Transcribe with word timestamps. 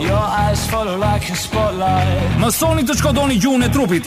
Your 0.00 0.12
eyes 0.14 0.64
follow 0.70 0.96
like 0.96 1.26
a 1.26 1.34
spotlight 1.34 2.36
Mësoni 2.38 2.84
të 2.86 2.94
shkodoni 3.00 3.34
gjuhën 3.42 3.64
e 3.66 3.68
trupit 3.74 4.04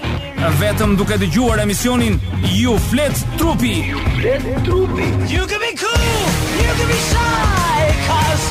Vetëm 0.62 0.94
duke 0.96 1.18
të 1.20 1.28
gjuar 1.34 1.60
emisionin 1.66 2.16
You 2.48 2.78
Flet 2.88 3.20
Trupi 3.42 3.72
You 3.90 3.98
Flet 4.16 4.46
Trupi 4.70 5.10
You 5.28 5.44
can 5.52 5.60
be 5.60 5.74
cool, 5.82 6.06
you 6.62 6.72
can 6.80 6.88
be 6.88 6.96
shy 7.10 7.92
Cause 8.08 8.46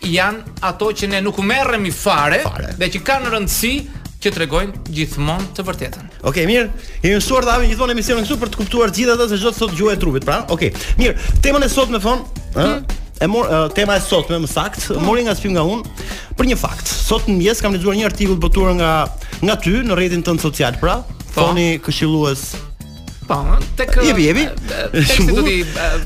janë 0.03 0.39
ato 0.61 0.87
që 0.93 1.09
ne 1.09 1.21
nuk 1.21 1.39
merremi 1.39 1.91
fare, 1.91 2.41
fare 2.43 2.75
dhe 2.79 2.89
që 2.91 2.99
kanë 3.03 3.33
rëndësi 3.33 3.83
që 4.21 4.31
tregojnë 4.35 4.73
gjithmonë 4.85 5.45
të 5.57 5.63
vërtetën. 5.65 6.05
Okej, 6.23 6.45
okay, 6.45 6.47
mirë. 6.47 6.69
Jemi 7.03 7.15
mësuar 7.17 7.45
të 7.45 7.67
gjithmonë 7.69 7.93
emisionin 7.93 8.25
këtu 8.25 8.37
për 8.37 8.49
të 8.49 8.57
kuptuar 8.57 8.91
gjithë 8.91 9.13
ato 9.13 9.29
se 9.29 9.39
çdo 9.39 9.53
sot 9.53 9.73
gjuhë 9.77 9.93
e 9.93 9.97
trupit, 9.97 10.25
pra. 10.25 10.45
Okej. 10.49 10.69
Okay. 10.73 10.81
Mirë, 10.99 11.15
tema 11.43 11.59
e 11.65 11.69
sotme 11.69 12.01
fon, 12.01 12.19
ë, 12.55 12.67
mhm. 12.67 12.85
e 13.21 13.27
mor 13.27 13.73
tema 13.75 13.97
e 13.97 14.01
sotme 14.01 14.37
më 14.39 14.47
sakt, 14.47 14.91
mhm. 14.91 15.05
mori 15.05 15.23
nga 15.23 15.35
sfim 15.35 15.53
nga 15.53 15.63
unë 15.63 15.85
për 16.37 16.47
një 16.47 16.57
fakt. 16.57 16.89
Sot 16.89 17.29
në 17.29 17.37
mes 17.49 17.61
kam 17.61 17.73
lexuar 17.73 17.97
një 17.97 18.05
artikull 18.05 18.37
botuar 18.37 18.75
nga 18.75 19.07
nga 19.45 19.57
ty 19.61 19.73
në 19.85 19.97
rrjetin 19.97 20.25
tënd 20.27 20.43
social, 20.43 20.77
pra, 20.81 20.99
foni 21.35 21.73
po. 21.79 21.89
këshillues. 21.89 22.51
Po, 23.31 23.37
tek 23.79 23.93
Je 24.03 24.11
bi, 24.17 24.25
je 24.25 24.33
bi. 24.35 24.45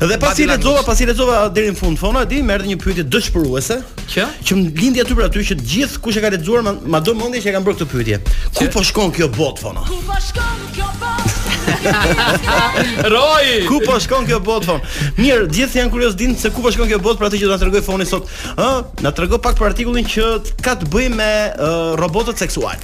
Dhe 0.05 0.19
pasi 0.21 0.45
lexova, 0.47 0.83
pasi 0.87 1.07
lexova 1.09 1.49
deri 1.55 1.71
në 1.73 1.79
fund 1.79 1.99
fona, 1.99 2.21
e 2.27 2.31
di, 2.31 2.43
më 2.47 2.53
erdhi 2.59 2.75
një 2.75 2.81
pyetje 2.83 3.05
dëshpëruese, 3.11 3.79
që 4.13 4.27
që 4.47 4.59
më 4.59 4.75
lindi 4.83 5.01
aty 5.03 5.17
për 5.17 5.29
aty 5.31 5.45
që 5.49 5.57
gjithë 5.63 6.03
kush 6.05 6.19
e 6.21 6.25
ka 6.27 6.31
lexuar 6.35 6.67
ma 6.69 7.01
do 7.03 7.15
mendje 7.19 7.41
që 7.47 7.51
e 7.51 7.55
kanë 7.57 7.65
bërë 7.69 7.79
këtë 7.81 7.91
pyetje. 7.95 8.21
Ku 8.59 8.69
po 8.77 8.85
shkon 8.91 9.15
kjo 9.17 9.31
bot 9.35 9.63
fona? 9.63 9.87
Ku 9.89 9.97
po 10.05 10.21
shkon 10.29 10.69
kjo 10.77 10.93
bot? 11.01 11.41
Roy, 13.15 13.51
ku 13.73 13.81
po 13.89 13.97
shkon 14.05 14.29
kjo 14.31 14.39
bot 14.45 14.69
fon? 14.69 14.81
Mirë, 15.19 15.49
gjithë 15.59 15.81
janë 15.81 15.95
kurioz 15.97 16.15
din 16.21 16.37
se 16.39 16.53
ku 16.55 16.61
po 16.63 16.71
shkon 16.77 16.93
kjo 16.93 17.01
bot 17.03 17.17
për 17.19 17.33
atë 17.33 17.41
që 17.43 17.49
do 17.51 17.57
na 17.57 17.63
tregoj 17.65 17.85
foni 17.89 18.07
sot. 18.07 18.29
Ë, 18.55 18.71
na 19.03 19.15
tregoj 19.17 19.41
pak 19.49 19.57
për 19.59 19.73
artikullin 19.73 20.05
që 20.15 20.29
ka 20.63 20.77
të 20.77 20.93
bëjë 20.93 21.17
me 21.17 21.31
uh, 21.57 21.93
robotët 22.05 22.37
seksual. 22.45 22.77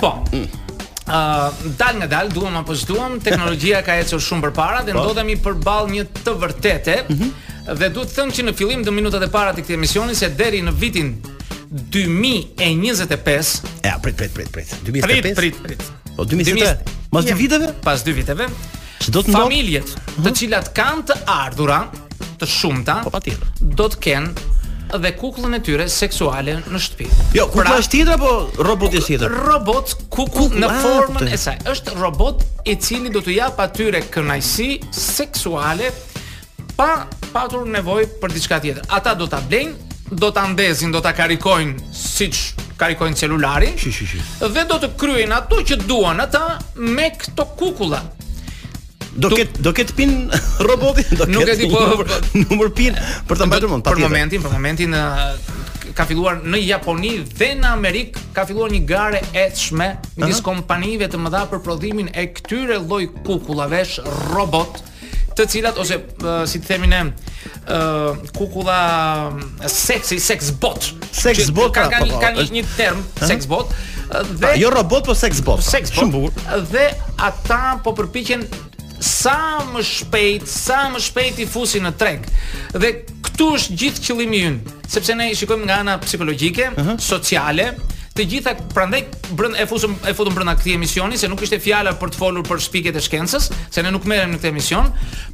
Po. 0.00 0.22
Mm. 0.32 0.48
Uh, 1.10 1.50
dal 1.76 1.94
nga 2.00 2.06
dal, 2.08 2.26
duam 2.30 2.54
apo 2.56 2.72
s'duam, 2.72 3.18
teknologjia 3.18 3.82
ka 3.84 3.98
ecur 4.00 4.22
shumë 4.22 4.44
përpara 4.48 4.82
dhe 4.86 4.94
po. 4.94 5.02
ndodhemi 5.04 5.36
përball 5.42 5.90
një 5.92 6.04
të 6.24 6.34
vërtetë. 6.40 6.96
Mm 7.06 7.16
-hmm. 7.16 7.48
Dhe 7.80 7.88
duhet 7.92 8.08
të 8.10 8.14
them 8.16 8.30
që 8.30 8.42
në 8.48 8.54
fillim 8.56 8.82
të 8.84 8.90
minutat 8.94 9.22
e 9.22 9.28
para 9.28 9.52
të 9.54 9.62
këtij 9.62 9.74
emisioni 9.76 10.14
se 10.14 10.28
deri 10.34 10.62
në 10.62 10.72
vitin 10.72 11.08
2025, 11.70 13.50
ja, 13.84 13.98
prit 14.02 14.16
prit 14.16 14.32
prit 14.32 14.50
prit. 14.50 14.68
2025. 14.84 15.20
Prit 15.20 15.34
prit 15.36 15.62
prit. 15.62 15.82
Po 16.16 16.24
2025. 16.24 16.82
Pas 17.10 17.24
dy 17.28 17.34
viteve? 17.34 17.68
Pas 17.84 18.02
dy 18.04 18.12
viteve. 18.14 18.44
Që 19.04 19.08
do 19.10 19.20
të 19.20 19.30
familjet, 19.32 19.86
të 20.18 20.28
mhm. 20.28 20.34
cilat 20.34 20.72
kanë 20.74 21.04
të 21.06 21.14
ardhurat 21.26 21.86
të 22.38 22.46
shumta, 22.46 22.94
po 23.04 23.10
patjetër. 23.10 23.46
Do 23.60 23.84
të 23.88 23.96
kenë 24.04 24.30
dhe 24.98 25.12
kukullën 25.16 25.52
e 25.54 25.60
tyre 25.62 25.86
seksuale 25.90 26.58
në 26.66 26.80
shtëpi. 26.82 27.06
Jo, 27.36 27.44
kukulla 27.50 27.74
pra, 27.74 27.78
është 27.80 27.92
tjetër 27.94 28.16
apo 28.16 28.64
roboti 28.66 28.98
është 28.98 29.12
tjetër? 29.14 29.34
Robot 29.46 29.94
kukull 30.12 30.58
në 30.60 30.68
ah, 30.70 30.80
formën 30.84 31.30
e 31.32 31.38
saj. 31.38 31.58
Është 31.70 31.94
robot 32.00 32.42
i 32.66 32.74
cili 32.80 33.12
do 33.14 33.22
t'u 33.22 33.34
jap 33.34 33.60
atyre 33.62 34.02
kënaqësi 34.10 34.90
seksuale 34.94 35.92
pa 36.76 37.06
patur 37.32 37.66
nevojë 37.70 38.12
për 38.22 38.34
diçka 38.34 38.60
tjetër. 38.64 38.88
Ata 38.90 39.14
do 39.18 39.28
ta 39.30 39.42
blejnë, 39.46 40.10
do 40.10 40.32
ta 40.34 40.46
ndezin, 40.50 40.90
do 40.94 41.02
ta 41.04 41.12
karikojnë 41.14 41.92
siç 41.94 42.48
karikojnë 42.80 43.18
celularin. 43.20 43.76
Shi, 43.78 43.92
shi, 43.92 44.08
shi. 44.14 44.22
Dhe 44.40 44.64
do 44.70 44.80
të 44.82 44.94
kryejnë 44.98 45.36
ato 45.38 45.60
që 45.62 45.82
duan 45.86 46.22
ata 46.24 46.58
me 46.76 47.12
këto 47.20 47.46
kukulla 47.60 48.02
do 49.14 49.28
ket 49.30 49.58
do 49.60 49.72
ket 49.72 49.92
pin 49.94 50.30
roboti 50.68 51.02
do 51.14 51.24
ket 51.26 51.34
nuk 51.34 51.48
e 51.50 51.56
di 51.58 51.66
po 51.66 52.02
numër 52.48 52.68
po. 52.70 52.74
pin 52.74 52.94
për 53.26 53.40
ta 53.40 53.46
mbajtur 53.48 53.72
mend 53.74 53.86
për 53.86 54.02
momentin 54.06 54.42
për 54.44 54.54
momentin 54.54 54.96
ka 55.96 56.04
filluar 56.06 56.38
në 56.46 56.60
Japoni 56.68 57.16
dhe 57.34 57.48
në 57.58 57.72
Amerikë 57.74 58.22
ka 58.36 58.44
filluar 58.46 58.70
një 58.74 58.84
gare 58.86 59.22
e 59.34 59.48
shme 59.58 59.90
një 60.22 60.38
kompanive 60.46 61.08
të 61.10 61.18
mëdha 61.18 61.44
për 61.50 61.62
prodhimin 61.66 62.12
e 62.14 62.28
këtyre 62.36 62.78
loj 62.86 63.08
kukullavesh 63.26 63.98
robot 64.30 64.84
të 65.38 65.46
cilat 65.50 65.78
ose 65.80 65.96
si 66.50 66.58
të 66.60 66.66
themin 66.68 66.90
ne 66.92 67.02
uh, 67.02 68.16
kukulla 68.36 68.76
seksi 69.70 70.18
sex 70.22 70.50
bot 70.62 70.90
sex 71.14 71.48
bot 71.54 71.72
ka 71.74 71.88
kanë 71.88 72.10
pra, 72.10 72.18
kanë 72.26 72.36
ka 72.36 72.46
një, 72.46 72.64
po, 72.66 72.72
po, 72.72 72.78
term 72.78 73.02
uh, 73.02 73.28
sex 73.32 73.46
bot 73.50 73.74
dhe 74.12 74.42
pa, 74.42 74.54
jo 74.58 74.70
robot 74.74 75.06
po 75.06 75.14
sex 75.16 75.42
bot 75.46 75.62
pra. 75.62 75.70
sex 75.70 75.94
bot 76.12 76.44
dhe 76.74 76.90
ata 77.22 77.78
po 77.82 77.94
përpiqen 77.98 78.46
sa 79.00 79.60
më 79.72 79.80
shpejt, 79.80 80.46
sa 80.46 80.82
më 80.92 81.00
shpejt 81.06 81.40
i 81.40 81.46
fusi 81.48 81.80
në 81.80 81.94
treg. 82.00 82.26
Dhe 82.76 82.90
këtu 83.26 83.46
është 83.56 83.78
gjithë 83.80 84.02
qëllimi 84.06 84.42
ynë, 84.50 84.74
sepse 84.92 85.16
ne 85.16 85.30
i 85.32 85.36
shikojmë 85.38 85.68
nga 85.70 85.80
ana 85.84 85.96
psikologjike, 86.04 86.70
uh 86.76 86.84
-huh. 86.84 86.98
sociale, 87.00 87.72
të 88.16 88.24
gjitha 88.28 88.52
prandaj 88.74 89.02
brenda 89.38 89.56
e 89.62 89.64
fusëm 89.70 89.92
e 90.08 90.12
futëm 90.14 90.34
brenda 90.34 90.54
këtij 90.56 90.74
emisioni 90.74 91.16
se 91.16 91.28
nuk 91.28 91.42
ishte 91.42 91.60
fjala 91.60 91.90
për 92.00 92.08
të 92.10 92.16
folur 92.18 92.42
për 92.48 92.60
shpikjet 92.60 92.96
e 92.96 93.00
shkencës, 93.00 93.50
se 93.70 93.82
ne 93.82 93.90
nuk 93.90 94.04
merrem 94.04 94.32
në 94.34 94.38
këtë 94.38 94.48
emision, 94.48 94.92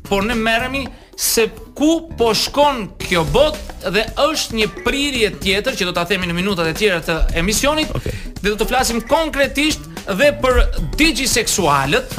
por 0.09 0.25
ne 0.25 0.35
merremi 0.35 0.87
se 1.17 1.49
ku 1.75 2.11
po 2.19 2.35
shkon 2.35 2.91
kjo 3.09 3.25
botë 3.35 3.91
dhe 3.95 4.03
është 4.31 4.53
një 4.59 4.67
prirje 4.85 5.31
tjetër 5.43 5.73
që 5.75 5.85
do 5.85 5.93
ta 5.93 6.05
themi 6.05 6.27
në 6.27 6.33
minutat 6.35 6.67
e 6.67 6.73
tjera 6.75 7.01
të 7.01 7.15
emisionit 7.35 7.89
okay. 7.95 8.13
dhe 8.43 8.49
do 8.51 8.57
të 8.65 8.69
flasim 8.69 9.01
konkretisht 9.01 9.81
dhe 10.15 10.31
për 10.43 10.63
digi 10.99 11.27
seksualet, 11.29 12.15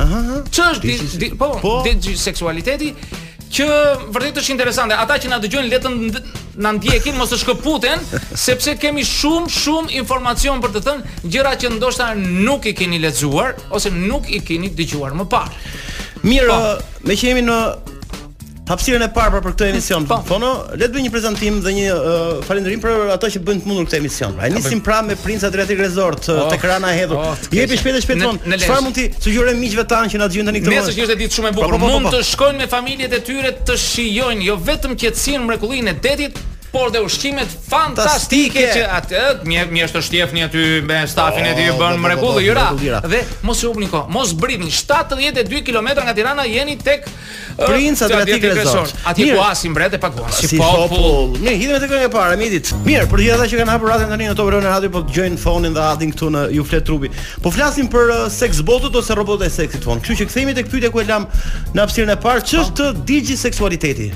që 0.51 0.65
është 0.73 0.83
di, 0.83 0.95
di, 1.21 1.29
po, 1.39 1.51
po. 1.61 1.75
digi 1.85 2.15
seksualiteti, 2.19 2.91
që 3.53 3.65
vërdit 4.11 4.41
është 4.41 4.51
interesante, 4.51 4.95
ata 4.99 5.15
që 5.23 5.29
na 5.31 5.39
dëgjojnë 5.43 5.69
letën 5.71 5.95
në 6.67 6.73
ndjekin, 6.79 7.15
mos 7.19 7.31
të 7.31 7.39
shkëputen, 7.45 8.03
sepse 8.47 8.75
kemi 8.81 9.05
shumë, 9.07 9.47
shumë 9.55 9.95
informacion 10.01 10.59
për 10.63 10.75
të 10.77 10.83
thënë, 10.89 11.19
gjëra 11.31 11.55
që 11.63 11.71
ndoshta 11.77 12.11
nuk 12.19 12.67
i 12.71 12.75
keni 12.77 12.99
letëzuar, 13.05 13.55
ose 13.71 13.91
nuk 13.95 14.27
i 14.35 14.41
keni 14.43 14.73
dëgjuar 14.75 15.15
më 15.21 15.29
parë. 15.31 15.61
Mirë, 16.27 16.49
po. 16.49 17.05
me 17.07 17.15
që 17.15 17.31
jemi 17.31 17.45
në 17.47 17.59
hapësirën 18.67 19.01
e 19.05 19.07
parë 19.15 19.39
për 19.41 19.51
këtë 19.53 19.67
emision. 19.71 20.05
Po, 20.09 20.17
Fono, 20.27 20.49
le 20.75 20.87
të 20.87 20.95
bëj 20.97 21.05
një 21.07 21.11
prezantim 21.13 21.59
dhe 21.63 21.73
një 21.77 21.85
uh, 21.93 22.25
falënderim 22.47 22.81
për 22.83 23.13
ato 23.13 23.29
që 23.33 23.41
bëjnë 23.47 23.63
të 23.65 23.69
mundur 23.71 23.87
këtë 23.87 23.99
emision. 24.01 24.35
Ai 24.43 24.51
nisim 24.53 24.81
pra 24.83 24.99
me 25.07 25.15
Prince 25.21 25.47
Adriatic 25.47 25.79
Resort 25.83 26.27
oh, 26.33 26.43
tek 26.51 26.65
Rana 26.67 26.91
e 26.93 26.99
hedhur. 26.99 27.21
Oh, 27.21 27.47
Jepi 27.53 27.79
shpejt 27.79 27.99
e 28.01 28.03
shpejt 28.03 28.25
fond. 28.25 28.51
Çfarë 28.65 28.83
mund 28.87 28.99
të 28.99 29.23
sugjeroj 29.23 29.55
miqve 29.61 29.87
tanë 29.93 30.13
që 30.15 30.21
na 30.21 30.29
dëgjojnë 30.33 30.51
tani 30.51 30.65
këtu? 30.65 30.75
moment? 30.75 30.91
Nëse 30.91 31.07
është 31.07 31.19
ditë 31.23 31.39
shumë 31.39 31.51
e 31.51 31.55
po, 31.55 31.63
po, 31.63 31.71
bukur, 31.77 31.81
po, 31.85 31.95
mund 31.95 32.13
të 32.17 32.21
shkojnë 32.33 32.63
me 32.65 32.69
familjet 32.75 33.15
e 33.19 33.23
tyre 33.31 33.55
të 33.71 33.79
shijojnë 33.87 34.49
jo 34.51 34.59
vetëm 34.67 34.99
qetësinë 35.05 35.47
mrekullinë 35.47 35.93
e 35.95 35.99
detit, 36.07 36.43
por 36.71 36.91
dhe 36.91 36.99
ushqimet 37.03 37.47
fantastike, 37.69 38.59
që 38.75 38.81
atë 38.99 39.21
mje 39.47 39.63
mje 39.71 39.85
është 39.87 40.01
shtjefni 40.07 40.43
aty 40.47 40.65
me 40.87 40.99
stafin 41.09 41.45
e 41.47 41.53
tij 41.55 41.69
oh, 41.71 41.77
bën 41.79 41.99
mrekullë 42.03 42.43
yra 42.43 42.65
dhe 43.07 43.21
mos 43.47 43.61
u 43.63 43.71
bni 43.77 43.87
mos 44.11 44.33
britni 44.35 44.67
72 44.73 45.61
km 45.67 45.89
nga 46.03 46.13
Tirana 46.13 46.43
jeni 46.47 46.75
tek 46.77 47.07
Prince 47.57 48.03
Atlantic 48.05 48.43
Resort 48.59 48.93
aty 49.07 49.29
ku 49.31 49.41
asim 49.45 49.73
bret 49.73 49.95
e 49.95 50.01
paguan 50.03 50.31
si, 50.35 50.49
si 50.51 50.59
popull 50.59 51.37
ne 51.39 51.55
hidhem 51.55 51.79
tek 51.85 51.93
një 52.03 52.11
parë 52.13 52.37
midit 52.41 52.73
mirë 52.85 53.07
për 53.13 53.23
gjithë 53.25 53.37
ata 53.39 53.49
që 53.53 53.61
kanë 53.61 53.75
hapur 53.77 53.93
radhën 53.93 54.11
tani 54.11 54.27
në 54.29 54.37
Top 54.39 54.51
Run 54.53 54.67
Radio 54.67 54.91
po 54.97 55.03
dëgjojnë 55.07 55.39
fonin 55.41 55.75
dhe 55.77 55.85
atin 55.93 56.11
këtu 56.13 56.33
në 56.35 56.45
ju 56.57 56.65
flet 56.67 56.85
trupi 56.89 57.13
po 57.43 57.53
flasim 57.55 57.87
për 57.93 58.11
sex 58.33 58.59
botët 58.67 58.97
ose 58.99 59.15
robotët 59.17 59.47
e 59.47 59.55
seksit 59.55 59.87
fon 59.87 60.03
kështu 60.03 60.19
që 60.23 60.29
kthehemi 60.31 60.57
tek 60.59 60.67
pyetja 60.73 60.91
ku 60.93 61.01
e 61.01 61.07
lam 61.07 61.29
në 61.71 61.79
hapësirën 61.85 62.13
e 62.13 62.19
parë 62.27 62.45
ç'është 62.51 62.91
digi 63.07 63.39
seksualiteti 63.39 64.11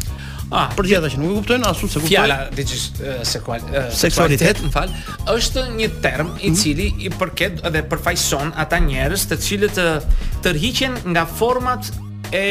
Ah, 0.52 0.66
ah, 0.68 0.72
për 0.76 0.88
gjithë 0.90 1.10
që 1.14 1.20
nuk 1.22 1.32
e 1.32 1.36
kuptojnë 1.40 1.68
asu 1.70 1.88
se 1.88 2.02
kuptojnë. 2.02 2.12
Fjala 2.12 2.38
digjis 2.52 2.82
eh, 3.00 3.22
sexual 3.28 3.62
eh, 3.72 3.86
seksualitet, 3.96 4.60
më 4.66 4.72
fal, 4.74 4.92
është 5.32 5.64
një 5.78 5.88
term 6.04 6.34
i 6.44 6.50
mhm. 6.50 6.58
cili 6.60 6.90
i 7.08 7.12
përket 7.16 7.62
dhe 7.72 7.84
përfaqëson 7.94 8.52
ata 8.60 8.82
njerëz 8.84 9.24
të 9.32 9.38
cilët 9.46 9.80
të 9.80 9.86
eh, 9.94 10.12
tërhiqen 10.44 10.98
nga 11.16 11.24
format 11.40 11.88
e 12.36 12.44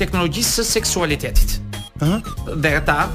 teknologjisë 0.00 0.56
së 0.60 0.66
seksualitetit. 0.78 1.58
Ëh. 2.04 2.16
Dhe 2.64 2.72
ata 2.78 3.10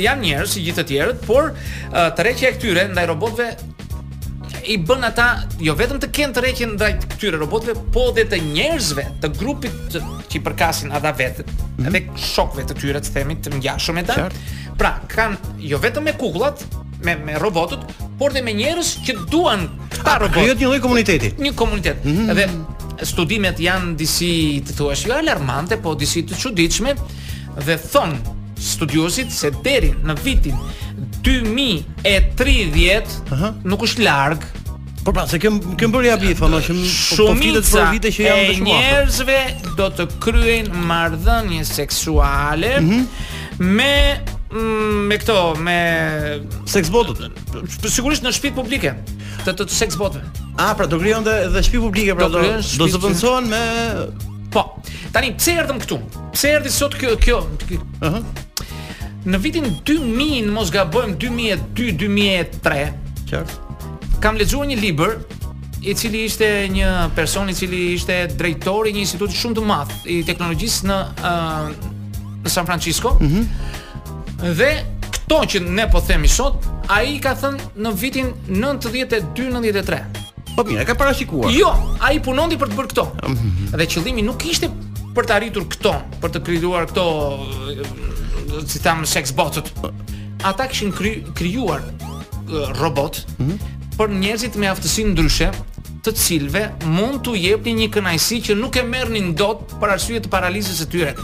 janë 0.00 0.24
njerëz 0.30 0.56
si 0.56 0.64
gjithë 0.64 0.80
të 0.80 0.88
tjerët, 0.94 1.26
por 1.28 1.52
tërheqja 1.92 2.50
e 2.50 2.56
këtyre 2.56 2.88
ndaj 2.90 3.04
robotëve 3.12 3.52
i 4.66 4.78
bën 4.78 5.04
ata 5.04 5.26
jo 5.62 5.74
vetëm 5.76 5.98
të 6.00 6.08
kenë 6.16 6.36
të 6.36 6.42
rëqen 6.44 6.70
ndaj 6.78 6.92
këtyre 7.02 7.40
robotëve, 7.42 7.74
po 7.92 8.06
edhe 8.12 8.24
të 8.32 8.38
njerëzve, 8.44 9.04
të 9.22 9.30
grupit 9.38 9.74
që, 9.92 10.02
që 10.30 10.38
i 10.38 10.42
përkasin 10.46 10.92
ata 10.96 11.10
vetë, 11.18 11.44
mm 11.46 11.82
-hmm. 11.82 11.88
edhe 11.90 12.02
shokëve 12.32 12.64
të 12.70 12.76
tyre 12.80 13.00
të 13.04 13.12
themi 13.14 13.34
të 13.44 13.54
ngjashëm 13.58 13.98
me 14.00 14.04
ta. 14.08 14.14
Sure. 14.14 14.30
Pra, 14.78 14.92
kanë 15.08 15.36
jo 15.70 15.78
vetëm 15.78 16.04
me 16.08 16.12
kukullat, 16.18 16.64
me 17.04 17.14
me 17.26 17.36
robotët, 17.44 17.80
por 18.18 18.30
edhe 18.30 18.42
me 18.42 18.54
njerëz 18.60 18.94
që 19.06 19.12
duan 19.30 19.68
ta 20.04 20.18
robot. 20.18 20.44
Kjo 20.46 20.54
një 20.54 20.68
lloj 20.68 20.80
komuniteti. 20.80 21.34
Një 21.38 21.54
komunitet. 21.54 22.04
Mm 22.04 22.10
-hmm. 22.14 22.30
Edhe 22.30 22.48
studimet 23.02 23.58
janë 23.58 23.96
disi 23.96 24.62
të 24.66 24.72
thuash 24.78 25.06
jo 25.08 25.14
alarmante, 25.14 25.76
po 25.76 25.94
disi 25.94 26.22
të 26.22 26.38
çuditshme 26.42 26.94
dhe 27.66 27.76
thon 27.92 28.16
studiosit 28.56 29.32
se 29.32 29.50
deri 29.64 29.94
në 30.04 30.14
vitin 30.24 30.56
2030 31.24 33.16
nuk 33.64 33.84
është 33.88 34.04
larg. 34.04 34.44
Po 35.04 35.12
pra, 35.12 35.26
se 35.28 35.36
kem 35.40 35.58
kem 35.78 35.92
bërë 35.92 36.08
ja 36.08 36.14
bifa, 36.20 36.46
më 36.48 36.60
shumë 36.64 36.92
po, 37.16 37.26
po 37.28 37.64
për 37.76 37.90
vite 37.92 38.10
që 38.16 38.24
janë 38.24 38.44
dëshmuar. 38.50 38.84
Njerëzve 38.84 39.40
do 39.80 39.88
të 39.98 40.06
kryejnë 40.24 40.84
marrëdhënie 40.88 41.64
seksuale 41.68 42.70
mhm. 42.78 43.02
me 43.60 43.90
mm, 44.14 45.02
me 45.10 45.18
këto 45.20 45.38
me 45.64 45.78
seks 46.72 46.92
botët. 46.92 47.26
Sigurisht 47.84 48.24
në 48.24 48.32
shtëpi 48.36 48.54
publike 48.56 48.94
të 49.44 49.50
të, 49.50 49.58
të 49.68 49.72
seks 49.76 50.00
botëve. 50.00 50.24
Ah, 50.54 50.72
pra 50.78 50.88
do 50.88 50.96
krijonte 51.02 51.34
edhe 51.50 51.64
shtëpi 51.66 51.82
publike, 51.84 52.16
pra 52.20 52.30
do 52.32 52.44
do 52.44 52.90
zëvendësohen 52.96 53.52
me 53.52 53.64
Po. 54.54 54.62
Tani 55.10 55.32
pse 55.34 55.50
erdhëm 55.58 55.80
këtu? 55.82 55.96
Pse 56.30 56.50
erdhi 56.54 56.70
sot 56.70 56.92
kjo 57.00 57.16
kjo? 57.18 57.40
Ëh. 57.58 57.78
Uh 57.98 58.04
-huh. 58.14 58.20
Në 59.24 59.38
vitin 59.40 59.64
2000, 59.88 60.50
mos 60.52 60.68
gabojmë 60.68 61.14
2002-2003, 61.22 62.82
qartë, 63.30 63.94
kam 64.20 64.36
lexuar 64.36 64.66
një 64.68 64.76
libër 64.82 65.14
i 65.84 65.94
cili 65.96 66.26
ishte 66.28 66.48
një 66.72 66.90
person 67.16 67.48
i 67.48 67.54
cili 67.56 67.80
ishte 67.94 68.18
drejtori 68.36 68.92
i 68.92 68.98
një 68.98 69.06
instituti 69.06 69.38
shumë 69.40 69.56
të 69.56 69.64
madh 69.70 69.94
i 70.12 70.18
teknologjisë 70.28 70.90
në 70.90 70.98
uh, 71.30 72.44
në 72.44 72.52
San 72.56 72.68
Francisco. 72.68 73.14
Mhm. 73.20 73.46
Mm 73.46 73.72
dhe 74.44 74.66
këto 75.14 75.36
që 75.52 75.60
ne 75.72 75.86
po 75.88 76.02
themi 76.04 76.28
sot, 76.28 76.66
ai 76.92 77.14
ka 77.22 77.32
thënë 77.38 77.68
në 77.80 77.92
vitin 77.96 78.32
92-93. 78.50 80.00
Po 80.52 80.64
mirë, 80.66 80.82
e 80.82 80.84
ka 80.84 80.96
parashikuar. 81.00 81.48
Jo, 81.54 81.70
ai 82.04 82.18
punonte 82.20 82.58
për 82.60 82.74
të 82.74 82.80
bërë 82.80 82.90
këto. 82.92 83.04
Mm 83.22 83.36
-hmm. 83.36 83.78
Dhe 83.78 83.86
qëllimi 83.94 84.24
nuk 84.26 84.44
ishte 84.52 84.68
për 85.16 85.24
të 85.28 85.36
arritur 85.38 85.64
këto, 85.72 85.94
për 86.20 86.34
të 86.34 86.42
krijuar 86.50 86.84
këto 86.90 87.06
si 88.62 88.78
tam 88.78 89.04
botët. 89.36 89.66
Ata 90.42 90.66
kishin 90.66 90.92
kry, 90.92 91.22
krijuar 91.34 91.80
robot 92.80 93.24
mm 93.38 93.48
-hmm. 93.50 93.58
për 93.98 94.08
njerëzit 94.08 94.56
me 94.56 94.66
aftësi 94.66 95.04
ndryshe, 95.04 95.50
të 96.02 96.12
cilve 96.14 96.72
mund 96.86 97.20
t'u 97.24 97.34
jepni 97.36 97.72
një 97.74 97.88
kënaqësi 97.94 98.36
që 98.46 98.54
nuk 98.58 98.76
e 98.76 98.82
merrnin 98.82 99.34
dot 99.34 99.58
për 99.80 99.88
arsye 99.94 100.20
të 100.20 100.28
paralizës 100.28 100.76
së 100.80 100.86
tyre. 100.92 101.14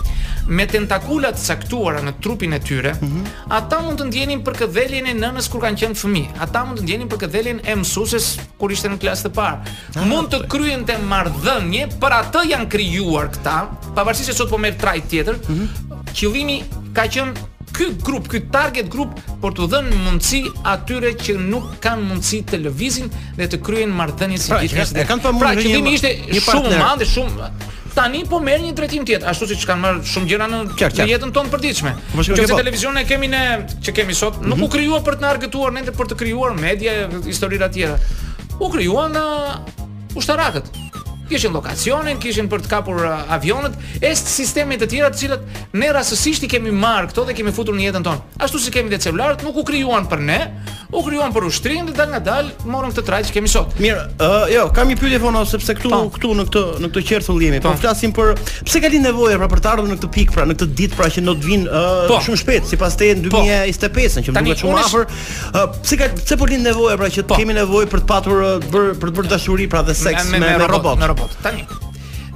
Me 0.48 0.66
tentakulat 0.66 1.36
caktuara 1.46 2.00
në 2.02 2.12
trupin 2.22 2.52
e 2.52 2.58
tyre, 2.58 2.92
mm 2.94 3.08
-hmm. 3.08 3.26
ata 3.48 3.80
mund 3.82 4.00
të 4.00 4.04
ndjenin 4.06 4.42
për 4.44 4.52
këdhelin 4.60 5.06
e 5.06 5.14
nënës 5.14 5.50
kur 5.50 5.60
kanë 5.60 5.78
qenë 5.80 5.96
fëmi. 6.02 6.24
Ata 6.40 6.64
mund 6.64 6.78
të 6.78 6.82
ndjenin 6.82 7.08
për 7.08 7.18
këdhelin 7.22 7.60
e 7.64 7.74
mësuses 7.76 8.38
kur 8.58 8.70
ishte 8.72 8.88
në 8.88 8.98
klasë 9.02 9.22
të 9.26 9.30
parë. 9.38 9.58
Ah, 9.96 10.04
mund 10.06 10.26
të 10.32 10.38
kryen 10.48 10.82
të 10.86 10.94
mardhënje, 11.10 11.84
për 12.02 12.12
atë 12.20 12.40
janë 12.52 12.68
kryuar 12.72 13.26
këta, 13.34 13.56
pavarësi 13.96 14.24
se 14.24 14.32
sot 14.32 14.50
po 14.50 14.58
merr 14.58 14.74
trajt 14.78 15.04
tjetër, 15.10 15.34
mm 15.48 15.54
-hmm. 15.56 15.98
qëllimi 16.16 16.62
ka 17.00 17.08
qenë 17.08 17.48
ky 17.70 17.86
grup, 18.02 18.26
ky 18.28 18.40
target 18.52 18.88
grup 18.92 19.12
për 19.40 19.52
të 19.56 19.66
dhënë 19.72 19.98
mundësi 20.04 20.40
atyre 20.68 21.12
që 21.16 21.36
nuk 21.46 21.76
kanë 21.84 22.02
mundësi 22.10 22.40
të 22.50 22.58
lëvizin 22.66 23.06
dhe 23.38 23.46
të 23.52 23.60
kryejnë 23.64 23.94
marrëdhënie 23.98 24.40
si 24.42 24.50
pra, 24.50 24.58
gjithë 24.64 24.98
Pra, 24.98 25.04
kanë 25.12 25.24
pamur 25.24 25.50
një 25.50 25.68
qëllim 25.68 25.90
ishte 25.94 26.40
shumë 26.44 26.74
i 26.74 27.08
shumë 27.14 27.48
tani 27.94 28.20
po 28.30 28.38
merr 28.42 28.62
një 28.64 28.74
drejtim 28.78 29.06
tjetër, 29.06 29.30
ashtu 29.30 29.48
siç 29.52 29.64
kanë 29.70 29.82
marrë 29.86 30.02
shumë 30.10 30.30
gjëra 30.30 30.50
në 30.50 30.60
jetën 31.10 31.32
tonë 31.36 31.52
përditshme. 31.54 31.94
Po, 32.12 32.20
po, 32.20 32.36
në 32.36 32.44
po. 32.52 32.58
televizion 32.60 33.00
e 33.00 33.02
kemi 33.08 33.30
ne 33.32 33.40
që 33.82 33.96
kemi 33.96 34.14
sot, 34.14 34.38
nuk 34.44 34.60
mhm. 34.60 34.66
u 34.66 34.68
krijua 34.76 35.00
për 35.06 35.18
të 35.18 35.24
na 35.24 35.32
argëtuar, 35.36 35.72
ne 35.74 35.82
për 35.98 36.12
të 36.12 36.18
krijuar 36.20 36.54
media, 36.58 36.94
historira 37.26 37.66
të 37.70 37.74
tjera. 37.80 37.96
U 38.62 38.70
krijuan 38.70 39.18
uh, 39.18 39.58
ushtarakët 40.14 40.70
kishin 41.30 41.52
lokacionin, 41.54 42.18
kishin 42.22 42.48
për 42.50 42.64
të 42.64 42.70
kapur 42.72 42.98
uh, 43.04 43.32
avionët, 43.36 43.76
est 44.04 44.30
sistemet 44.30 44.82
të 44.82 44.88
tjera 44.94 45.10
të 45.14 45.20
cilat 45.22 45.62
ne 45.78 45.90
rastësisht 45.94 46.46
i 46.46 46.50
kemi 46.50 46.72
marr 46.74 47.08
këto 47.12 47.24
dhe 47.28 47.36
kemi 47.38 47.52
futur 47.54 47.76
në 47.76 47.86
jetën 47.88 48.04
tonë. 48.06 48.24
Ashtu 48.46 48.60
si 48.64 48.72
kemi 48.74 48.90
dhe 48.92 48.98
celularët, 49.04 49.44
nuk 49.46 49.60
u 49.60 49.64
krijuan 49.68 50.08
për 50.10 50.22
ne, 50.26 50.40
u 50.90 51.04
krijuan 51.06 51.32
për 51.34 51.46
ushtrinë 51.50 51.92
dhe 51.92 51.96
dal 52.00 52.10
nga 52.16 52.22
dal 52.26 52.50
morëm 52.66 52.94
këtë 52.96 53.06
trajt 53.06 53.30
që 53.30 53.36
kemi 53.38 53.50
sot. 53.52 53.76
Mirë, 53.80 54.04
ë 54.18 54.26
uh, 54.26 54.46
jo, 54.56 54.64
kam 54.74 54.90
një 54.90 54.98
pyetje 55.02 55.20
fono 55.22 55.44
sepse 55.46 55.76
këtu 55.78 55.92
pa. 55.92 56.00
Po. 56.00 56.10
këtu 56.16 56.32
në 56.34 56.46
këtë 56.48 56.64
në 56.84 56.90
këtë 56.90 57.04
qerthull 57.12 57.44
jemi. 57.46 57.62
Po, 57.62 57.70
po 57.70 57.80
flasim 57.84 58.12
për 58.16 58.34
pse 58.66 58.82
ka 58.82 58.90
lind 58.90 59.06
nevojë 59.06 59.38
pra 59.44 59.50
për 59.54 59.62
të 59.62 59.72
ardhur 59.74 59.90
në 59.90 60.00
këtë 60.00 60.12
pikë 60.18 60.36
pra 60.36 60.48
në 60.50 60.58
këtë 60.58 60.70
ditë 60.82 60.98
pra 60.98 61.10
që 61.14 61.24
do 61.28 61.36
të 61.38 61.50
vinë 61.50 61.70
uh, 61.70 62.02
po. 62.10 62.20
shumë 62.26 62.40
shpejt 62.42 62.70
sipas 62.74 62.98
te 63.00 63.12
2025 63.22 64.26
që 64.26 64.34
më 64.34 64.44
duket 64.48 64.64
shumë 64.66 64.82
afër. 64.88 65.08
Uh, 65.52 65.64
pse 65.78 66.00
ka 66.00 66.10
pse 66.18 66.40
po 66.40 66.50
lind 66.50 66.66
nevojë 66.66 66.98
pra 67.00 67.12
që 67.16 67.26
kemi 67.36 67.56
nevojë 67.60 67.92
për 67.94 68.04
të 68.04 68.10
patur 68.10 68.44
uh, 68.56 68.70
për 68.72 69.06
të 69.10 69.14
bërë 69.20 69.34
dashuri 69.36 69.70
pra 69.70 69.84
dhe 69.86 69.94
seks 70.02 70.32
me 70.34 70.56
robot 70.66 71.19
po, 71.20 71.28
tani. 71.44 71.64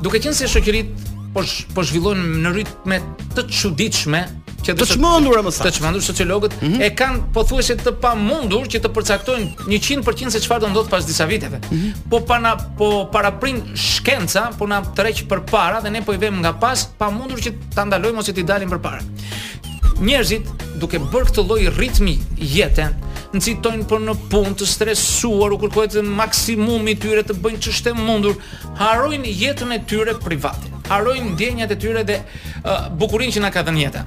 Duke 0.04 0.20
qenë 0.20 0.36
se 0.36 0.48
shoqërit 0.50 1.10
po 1.34 1.42
sh, 1.46 1.68
po 1.74 1.82
zhvillohen 1.86 2.24
në 2.44 2.50
rritme 2.54 2.98
të 3.34 3.44
çuditshme, 3.50 4.22
që 4.64 4.72
të 4.80 4.86
çmendur 4.94 5.42
më 5.44 5.50
sa. 5.52 5.66
Të 5.66 5.74
çmendur 5.78 6.04
sociologët 6.04 6.54
mm 6.60 6.68
-hmm. 6.70 6.84
e 6.86 6.90
kanë 7.00 7.18
pothuajse 7.36 7.76
të 7.82 7.92
pamundur 8.00 8.64
që 8.72 8.78
të 8.84 8.88
përcaktojnë 8.96 9.66
100% 9.68 10.30
se 10.32 10.40
çfarë 10.44 10.60
do 10.60 10.68
ndodh 10.72 10.90
pas 10.90 11.04
disa 11.10 11.24
viteve. 11.28 11.58
Mm 11.58 11.78
-hmm. 11.78 11.92
Po 12.10 12.16
pa 12.28 12.38
na 12.38 12.52
po 12.78 12.86
paraprin 13.12 13.58
shkenca, 13.74 14.42
po 14.58 14.66
na 14.66 14.78
tërheq 14.96 15.18
përpara 15.30 15.78
dhe 15.84 15.90
ne 15.90 16.00
po 16.06 16.12
i 16.14 16.18
vëmë 16.22 16.38
nga 16.44 16.52
pas 16.64 16.78
pamundur 17.02 17.38
që 17.44 17.50
ta 17.74 17.82
ndalojmë 17.84 18.18
ose 18.22 18.32
t'i 18.36 18.42
dalim 18.50 18.70
përpara. 18.72 19.00
Njerëzit 20.08 20.44
duke 20.80 20.96
bërë 21.12 21.24
këtë 21.28 21.40
lloj 21.48 21.62
ritmi 21.80 22.14
jetën, 22.56 22.90
nxitojnë 23.34 23.84
po 23.90 23.98
në 23.98 24.14
punë 24.30 24.54
të 24.60 24.68
stresuar, 24.68 25.52
u 25.54 25.58
kërkohet 25.62 25.96
të 25.98 26.02
maksimumi 26.06 26.94
i 26.94 26.98
tyre 27.00 27.24
të 27.26 27.36
bëjnë 27.42 27.60
çështë 27.66 27.94
mundur, 27.98 28.36
harojnë 28.78 29.32
jetën 29.40 29.74
e 29.74 29.80
tyre 29.90 30.14
private. 30.22 30.70
Harojnë 30.88 31.32
ndjenjat 31.34 31.72
e 31.74 31.78
tyre 31.80 32.04
dhe 32.06 32.20
uh, 32.20 32.88
bukurinë 33.00 33.34
që 33.38 33.42
na 33.46 33.50
ka 33.54 33.62
dhënë 33.66 33.84
jeta. 33.84 34.04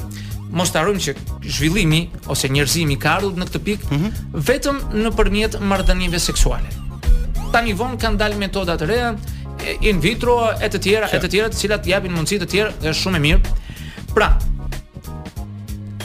Mos 0.57 0.71
të 0.71 0.85
që 1.05 1.13
zhvillimi 1.43 2.01
ose 2.33 2.47
njerëzimi 2.49 2.95
ka 3.01 3.17
ardhur 3.19 3.33
në 3.39 3.47
këtë 3.49 3.61
pikë 3.65 3.87
mm 3.89 3.97
-hmm. 3.97 4.43
vetëm 4.49 4.77
nëpërmjet 5.03 5.59
marrëdhënieve 5.59 6.19
seksuale. 6.19 6.69
Tani 7.51 7.73
von 7.73 7.97
kanë 7.97 8.17
dalë 8.17 8.37
metoda 8.37 8.77
të 8.77 8.87
reja 8.87 9.15
in 9.81 10.01
vitro 10.01 10.39
e 10.61 10.69
të 10.69 10.79
tjera, 10.81 11.07
e 11.11 11.19
të 11.19 11.29
tjera 11.29 11.49
të 11.49 11.55
cilat 11.59 11.87
japin 11.87 12.11
mundësi 12.13 12.39
të 12.39 12.47
tjera 12.47 12.71
dhe 12.81 12.89
shumë 12.93 13.17
e 13.17 13.19
mirë. 13.19 13.41
Pra, 14.15 14.29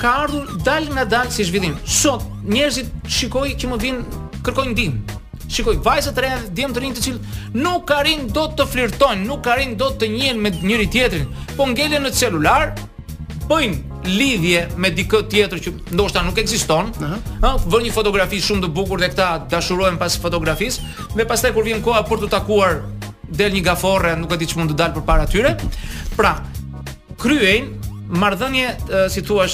ka 0.02 0.10
ardhur 0.26 0.46
dal 0.66 0.84
nga 0.94 1.04
dal 1.14 1.30
si 1.30 1.44
zhvillim. 1.48 1.74
Sot 2.00 2.24
njerëzit 2.54 2.90
shikoj 3.16 3.52
që 3.62 3.70
më 3.72 3.78
vin 3.84 3.98
kërkoj 4.46 4.64
ndihmë. 4.70 5.18
Shikoj 5.52 5.76
vajza 5.84 6.10
të 6.16 6.22
reja, 6.24 6.38
djem 6.56 6.72
të 6.74 6.82
rinj 6.82 6.96
të 6.96 7.04
cilë 7.06 7.36
nuk 7.60 7.84
ka 7.86 8.00
rinj 8.06 8.24
do 8.34 8.46
të 8.58 8.66
flirtojnë, 8.72 9.24
nuk 9.28 9.44
ka 9.46 9.54
rinj 9.60 9.76
do 9.78 9.90
të 10.00 10.08
njihen 10.16 10.40
me 10.42 10.50
njëri 10.56 10.86
tjetrin, 10.96 11.28
po 11.56 11.66
ngelen 11.70 12.02
në 12.08 12.12
celular, 12.18 12.72
bëjnë 13.50 14.06
lidhje 14.10 14.62
me 14.82 14.90
dikë 14.96 15.20
tjetër 15.34 15.60
që 15.68 15.72
ndoshta 15.94 16.22
nuk 16.26 16.38
ekziston. 16.42 16.90
Ëh, 16.98 17.04
uh 17.04 17.14
-huh. 17.40 17.60
vënë 17.74 17.84
një 17.86 17.92
fotografi 17.98 18.40
shumë 18.42 18.62
të 18.64 18.68
bukur 18.78 18.98
dhe 18.98 19.08
këta 19.12 19.28
dashurohen 19.50 19.96
pas 20.02 20.18
fotografisë, 20.24 20.80
dhe 21.16 21.24
pastaj 21.30 21.52
kur 21.54 21.64
vjen 21.64 21.82
koha 21.82 22.02
për 22.08 22.18
të 22.24 22.28
takuar 22.30 22.82
del 23.38 23.52
një 23.54 23.62
gaforre, 23.62 24.16
nuk 24.18 24.32
e 24.32 24.36
di 24.36 24.46
ç'mund 24.50 24.68
të 24.70 24.74
dal 24.74 24.90
përpara 24.96 25.26
tyre. 25.30 25.54
Pra, 26.18 26.32
kryejnë 27.22 27.68
marrëdhënie, 28.20 28.68
si 29.08 29.22
thua, 29.22 29.46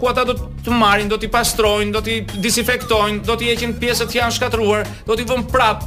ku 0.04 0.08
ata 0.12 0.24
do 0.28 0.34
të 0.36 0.68
marrin, 0.78 1.08
do 1.08 1.16
t'i 1.16 1.28
pastrojnë, 1.32 1.90
do 1.96 2.00
t'i 2.04 2.18
disinfektojnë, 2.44 3.22
do 3.24 3.38
t'i 3.40 3.48
heqin 3.54 3.72
pjesët 3.80 4.10
që 4.12 4.18
janë 4.20 4.34
shkatruar, 4.36 4.84
do 5.08 5.16
t'i 5.16 5.24
vënë 5.30 5.46
prap. 5.48 5.86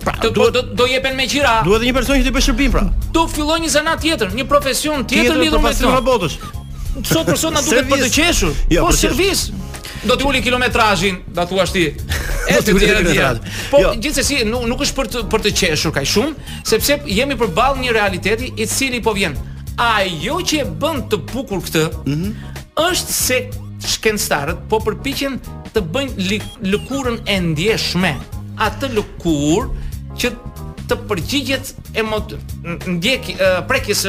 Pra, 0.00 0.12
do, 0.20 0.28
duhet, 0.32 0.52
do, 0.58 0.62
do 0.80 0.88
jepen 0.88 1.16
me 1.16 1.24
qira. 1.28 1.58
Duhet 1.64 1.86
një 1.88 1.94
person 1.96 2.20
që 2.20 2.26
të 2.26 2.32
bëjë 2.36 2.46
shërbim 2.50 2.74
pra. 2.74 2.82
Do 3.16 3.24
fillojë 3.32 3.64
një 3.64 3.70
zanat 3.78 4.02
tjetër, 4.04 4.34
një 4.36 4.44
profesion 4.48 5.06
tjetër 5.08 5.40
lidhur 5.40 5.62
me 5.64 5.72
këtë. 5.72 6.20
person 7.30 7.56
na 7.56 7.62
duhet 7.64 7.88
për 7.88 8.04
të 8.04 8.10
qeshur. 8.18 8.52
Jo, 8.76 8.84
po 8.84 8.92
servis. 8.96 9.46
Do 10.08 10.16
t'i 10.20 10.24
uli 10.28 10.40
kilometrazhin, 10.44 11.18
da 11.32 11.44
thua 11.48 11.64
ti. 11.68 11.86
Është 12.50 12.74
të 12.74 13.12
tjera 13.12 13.34
Po 13.70 13.80
jo. 13.82 13.94
gjithsesi 14.00 14.44
nuk, 14.48 14.64
nuk 14.72 14.84
është 14.84 14.96
për 15.00 15.08
të 15.14 15.24
për 15.32 15.42
të 15.46 15.54
qeshur 15.62 15.92
kaj 15.96 16.06
shumë, 16.12 16.52
sepse 16.72 17.00
jemi 17.06 17.36
përballë 17.40 17.84
një 17.86 17.96
realiteti 17.96 18.52
i 18.56 18.66
cili 18.68 19.00
po 19.04 19.12
vjen. 19.16 19.36
Ajo 19.80 20.40
që 20.44 20.60
e 20.60 20.64
bën 20.80 21.04
të 21.08 21.22
bukur 21.32 21.60
këtë, 21.64 21.86
mm 22.04 22.16
-hmm 22.16 22.49
është 22.88 23.14
se 23.16 23.38
shkencëtarët 23.96 24.64
po 24.70 24.80
përpiqen 24.84 25.38
të 25.74 25.82
bëjnë 25.94 26.28
lëkurën 26.72 27.20
e 27.30 27.36
ndjeshme, 27.52 28.14
atë 28.66 28.90
lëkurë 28.96 30.16
që 30.20 30.32
të 30.90 30.96
përgjigjet 31.06 31.68
e 32.00 32.02
mod 32.02 32.32
ndjek 32.90 33.28
prekjes 33.70 34.00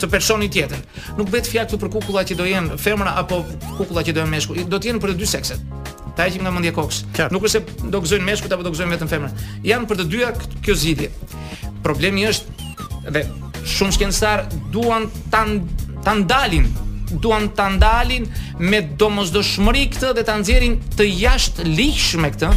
të 0.00 0.08
personit 0.10 0.50
tjetër. 0.56 0.80
Nuk 1.20 1.30
bëhet 1.30 1.46
fjalë 1.48 1.68
këtu 1.70 1.78
për 1.84 1.92
kukulla 1.94 2.24
që 2.26 2.36
do 2.40 2.48
jenë 2.48 2.78
femra 2.82 3.12
apo 3.20 3.40
kukulla 3.76 4.02
që 4.06 4.16
do 4.16 4.24
jenë 4.24 4.34
meshkuj, 4.34 4.64
do 4.66 4.80
të 4.82 4.90
jenë 4.90 5.02
për 5.04 5.12
të 5.14 5.20
dy 5.22 5.30
sekset. 5.30 5.92
Ta 6.16 6.26
heqim 6.26 6.42
nga 6.46 6.50
mendja 6.56 6.72
kokës. 6.74 7.02
Nuk 7.30 7.44
është 7.46 7.60
se 7.60 7.88
do 7.92 8.00
gëzojnë 8.02 8.26
meshkujt 8.26 8.54
apo 8.56 8.66
do 8.66 8.72
gëzojnë 8.74 8.94
vetëm 8.96 9.10
femrën. 9.12 9.40
Jan 9.68 9.86
për 9.90 10.00
të 10.00 10.08
dyja 10.14 10.32
kjo 10.64 10.74
zgjidhje. 10.80 11.10
Problemi 11.84 12.26
është 12.26 13.12
dhe 13.14 13.22
shumë 13.76 13.96
shkencëtar 13.98 14.46
duan 14.74 15.06
ta 15.32 15.44
ta 16.06 16.14
ndalin 16.14 16.66
duan 17.14 17.48
të 17.54 17.66
ndalin 17.76 18.26
me 18.58 18.80
domosdoshmëri 19.00 19.84
këtë 19.94 20.10
dhe 20.18 20.24
ta 20.28 20.36
nxjerrin 20.40 20.78
të 20.96 21.06
jashtë 21.10 21.66
ligjshme 21.68 22.30
këtë 22.34 22.50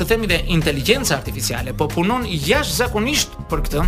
të 0.00 0.08
themi 0.12 0.30
dhe 0.30 0.40
inteligjenca 0.54 1.16
artificiale 1.18 1.74
po 1.76 1.88
punon 1.92 2.26
jashtëzakonisht 2.28 3.36
për 3.50 3.64
këtë, 3.68 3.86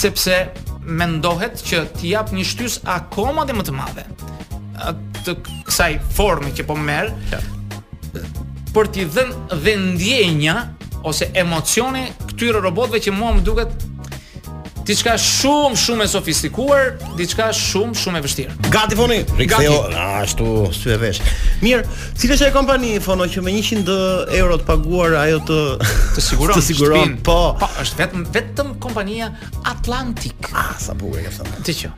sepse 0.00 0.40
mendohet 0.88 1.60
që 1.68 1.82
t'i 1.98 2.14
jap 2.14 2.32
një 2.32 2.46
shtys 2.48 2.80
akoma 2.88 3.44
dhe 3.48 3.56
më 3.58 3.66
të 3.68 3.76
madhe 3.76 4.06
të 5.26 5.34
kësaj 5.66 5.94
formi 6.14 6.52
që 6.54 6.64
po 6.68 6.76
merr 6.78 7.10
ja. 7.32 7.40
për 8.72 8.88
t'i 8.94 9.04
dhenë 9.10 9.58
dhe 9.66 9.74
ndjenja 9.82 10.54
ose 11.08 11.26
emocione 11.42 12.04
këtyre 12.30 12.62
robotve 12.64 13.02
që 13.04 13.12
mua 13.12 13.34
më 13.36 13.42
duket 13.44 13.87
Diçka 14.88 15.12
shumë 15.20 15.76
shumë 15.76 16.04
e 16.06 16.08
sofistikuar, 16.08 16.86
diçka 17.18 17.50
shumë 17.54 17.98
shumë 18.00 18.20
e 18.20 18.24
vështirë. 18.24 18.54
Gati 18.72 18.96
foni. 18.96 19.18
Rikthejo 19.36 19.74
ashtu 20.00 20.46
sy 20.72 20.94
e 20.94 20.96
vesh. 21.02 21.18
Mirë, 21.60 21.82
cilës 22.16 22.38
është 22.38 22.46
ajo 22.46 22.54
kompani 22.56 22.94
fono 23.04 23.26
që 23.28 23.42
me 23.44 23.52
100 23.58 23.90
euro 24.40 24.56
të 24.56 24.64
paguar 24.70 25.18
ajo 25.26 25.42
të 25.50 25.58
të 26.16 26.24
siguron? 26.24 26.56
të 26.56 26.64
siguron. 26.70 27.14
po. 27.26 27.36
Po, 27.60 27.68
është 27.84 28.00
vetëm 28.00 28.24
vetëm 28.38 28.72
kompania 28.86 29.28
Atlantic. 29.68 30.48
Ah, 30.56 30.72
sa 30.80 30.96
bukur 30.96 31.20
e 31.20 31.26
ka 31.28 31.34
thënë. 31.36 31.58
Ti 31.68 31.78
çu. 31.82 31.92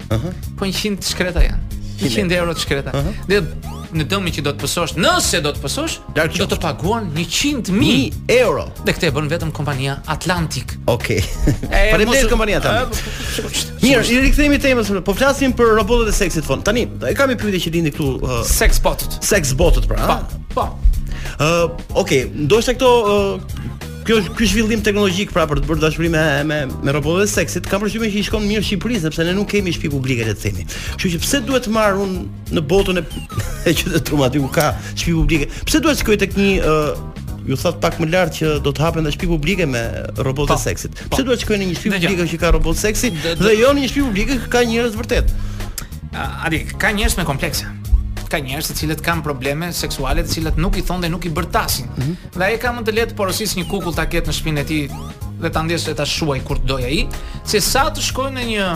Po 0.58 0.66
100 0.66 1.12
shkreta 1.14 1.46
janë. 1.46 1.84
100 2.10 2.40
euro 2.42 2.58
shkreta. 2.58 2.96
Dhe 3.30 3.44
në 3.98 4.04
dëmin 4.10 4.34
që 4.34 4.42
do 4.46 4.52
të 4.54 4.64
pësosh, 4.64 4.94
nëse 5.00 5.40
do 5.44 5.50
të 5.54 5.62
pësosh, 5.62 5.96
Dark 6.16 6.34
do 6.36 6.46
të 6.52 6.58
paguan 6.62 7.08
100.000 7.16 8.36
euro. 8.38 8.66
Dhe 8.86 8.94
këtë 8.96 9.10
e 9.10 9.14
bën 9.16 9.30
vetëm 9.32 9.52
kompania 9.56 9.98
Atlantic. 10.12 10.74
Okej. 10.92 11.20
Okay. 11.22 11.66
Faleminderit 11.92 12.30
kompania 12.32 12.60
ta. 12.62 12.76
Mirë, 13.82 14.04
i 14.16 14.20
rikthehemi 14.26 14.60
temës, 14.62 14.92
po 15.06 15.14
flasim 15.18 15.54
për 15.58 15.74
robotët 15.80 16.12
e 16.12 16.16
seksit 16.20 16.46
fon. 16.46 16.62
Tani, 16.66 16.86
e 17.10 17.14
kam 17.18 17.32
një 17.32 17.38
pyetje 17.42 17.62
që 17.66 17.74
lindi 17.78 17.94
këtu 17.96 18.10
uh, 18.22 18.40
sex 18.48 18.80
botët. 18.84 19.18
Sex 19.26 19.54
botët 19.58 19.88
pra. 19.90 20.04
Po. 20.08 20.40
Po. 20.56 20.68
Ë, 21.38 21.50
uh, 21.50 22.02
okay, 22.02 22.26
ndoshta 22.28 22.76
këto 22.78 22.92
uh, 23.02 23.86
kjo 24.06 24.16
është 24.20 24.36
ky 24.36 24.46
zhvillim 24.48 24.82
teknologjik 24.84 25.32
pra 25.34 25.44
për 25.50 25.60
të 25.62 25.68
bërë 25.68 25.82
dashuri 25.82 26.10
me 26.12 26.22
me 26.48 26.60
me 26.86 26.94
robotëve 26.96 27.26
seksit, 27.30 27.66
kam 27.70 27.82
përshtypjen 27.84 28.12
që 28.14 28.20
i 28.22 28.26
shkon 28.26 28.44
mirë 28.48 28.64
Shqipërisë 28.64 29.08
sepse 29.08 29.26
ne 29.28 29.34
nuk 29.36 29.48
kemi 29.50 29.74
shtëpi 29.74 29.90
publike 29.92 30.24
le 30.28 30.34
të 30.34 30.42
themi. 30.46 30.66
Kështu 30.94 31.12
që 31.16 31.20
pse 31.24 31.40
duhet 31.48 31.66
të 31.68 31.74
marr 31.74 32.00
unë 32.00 32.24
në 32.56 32.64
botën 32.72 33.02
e 33.02 33.04
e 33.68 33.76
qytetit 33.76 34.08
tum 34.10 34.24
aty 34.26 34.42
ku 34.42 34.50
ka 34.54 34.70
shtëpi 34.94 35.16
publike? 35.18 35.48
Pse 35.68 35.82
duhet 35.84 36.00
të 36.00 36.04
shkoj 36.04 36.18
tek 36.24 36.36
një 36.40 36.52
uh, 36.64 37.42
ju 37.50 37.58
thot 37.64 37.80
pak 37.82 38.00
më 38.00 38.10
lart 38.14 38.36
që 38.38 38.54
do 38.64 38.72
të 38.72 38.84
hapen 38.86 39.08
dhe 39.08 39.16
publike 39.26 39.66
me 39.68 39.82
robotë 40.16 40.54
po, 40.56 40.60
seksit. 40.68 40.96
Po. 40.96 41.16
Pse 41.18 41.26
duhet 41.26 41.42
të 41.42 41.48
shkoj 41.48 41.60
në 41.60 41.66
një 41.66 41.76
shtëpi 41.76 41.98
publike 42.00 42.30
që 42.34 42.40
ka 42.44 42.54
robot 42.56 42.80
seksi 42.80 43.12
dhe 43.26 43.56
jo 43.58 43.74
në 43.74 43.84
një 43.84 43.92
shtëpi 43.92 44.08
publike 44.08 44.40
që 44.46 44.52
ka 44.56 44.64
njerëz 44.70 44.96
vërtet? 45.00 45.36
Adi, 46.16 46.64
ka 46.80 46.94
njerëz 46.96 47.20
me 47.20 47.28
komplekse 47.28 47.68
ka 48.30 48.38
njerëz 48.44 48.68
të 48.70 48.76
cilët 48.84 49.00
kanë 49.04 49.24
probleme 49.26 49.72
seksuale 49.74 50.22
të 50.24 50.30
cilët 50.34 50.58
nuk 50.62 50.76
i 50.78 50.84
thonë 50.86 51.02
dhe 51.06 51.10
nuk 51.12 51.26
i 51.26 51.32
bërtasin. 51.34 51.86
Mm 51.96 52.02
-hmm. 52.02 52.34
Dhe 52.38 52.44
ai 52.46 52.58
ka 52.62 52.72
mund 52.76 52.86
të 52.88 52.94
lehtë 52.98 53.16
porosisë 53.18 53.58
një 53.58 53.68
kukull 53.72 53.94
ta 53.98 54.06
ketë 54.06 54.30
në 54.30 54.34
shpinën 54.38 54.58
e 54.58 54.64
tij 54.70 54.82
dhe 55.42 55.50
ta 55.50 55.62
ndjesë 55.64 55.84
se 55.90 55.94
ta 55.98 56.04
shuaj 56.06 56.40
kur 56.46 56.58
doja 56.70 56.84
ai, 56.86 57.00
se 57.44 57.60
sa 57.60 57.88
të 57.90 58.00
shkojnë 58.08 58.34
në 58.38 58.42
një 58.50 58.66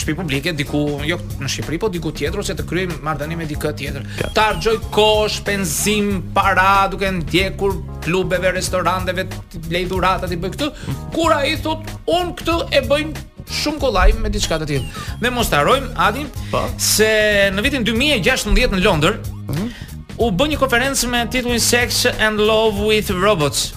shpi 0.00 0.14
publike 0.18 0.52
diku 0.52 0.78
jo 1.06 1.16
në 1.42 1.48
Shqipëri 1.52 1.78
po 1.78 1.88
diku 1.88 2.10
tjetër 2.10 2.38
ose 2.40 2.54
të 2.58 2.64
kryejm 2.70 2.90
marrëdhënie 3.06 3.36
me 3.38 3.46
dikë 3.46 3.70
tjetër. 3.78 4.02
Ja. 4.20 4.26
Të 4.34 4.40
harxoj 4.46 4.76
kohë, 4.90 5.28
shpenzim, 5.28 6.06
para 6.34 6.88
duke 6.90 7.10
ndjekur 7.20 7.72
klubeve, 8.04 8.50
restoranteve, 8.50 9.24
të 9.52 9.58
blej 9.68 9.84
dhuratat 9.90 10.30
i 10.32 10.36
bëj 10.36 10.50
këtu, 10.54 10.66
mm. 10.66 10.94
kur 11.14 11.30
ai 11.32 11.54
thot 11.62 11.80
un 12.16 12.34
këtu 12.38 12.56
e 12.70 12.80
bëjnë 12.90 13.14
shumë 13.52 13.80
kollaj 13.82 14.08
me 14.22 14.30
diçka 14.32 14.58
të 14.62 14.68
tillë. 14.70 14.90
Ne 15.22 15.30
mos 15.34 15.48
ta 15.52 15.60
harojmë 15.62 15.92
Adin 16.06 16.28
pa? 16.50 16.64
Po. 16.64 16.64
se 16.78 17.08
në 17.52 17.62
vitin 17.66 17.84
2016 17.86 18.76
në 18.76 18.82
Londër 18.84 19.18
mm 19.30 19.54
-hmm. 19.54 19.70
u 20.16 20.30
bën 20.30 20.50
një 20.52 20.58
konferencë 20.58 21.08
me 21.10 21.24
titullin 21.30 21.60
Sex 21.60 22.06
and 22.18 22.40
Love 22.40 22.80
with 22.86 23.10
Robots. 23.10 23.72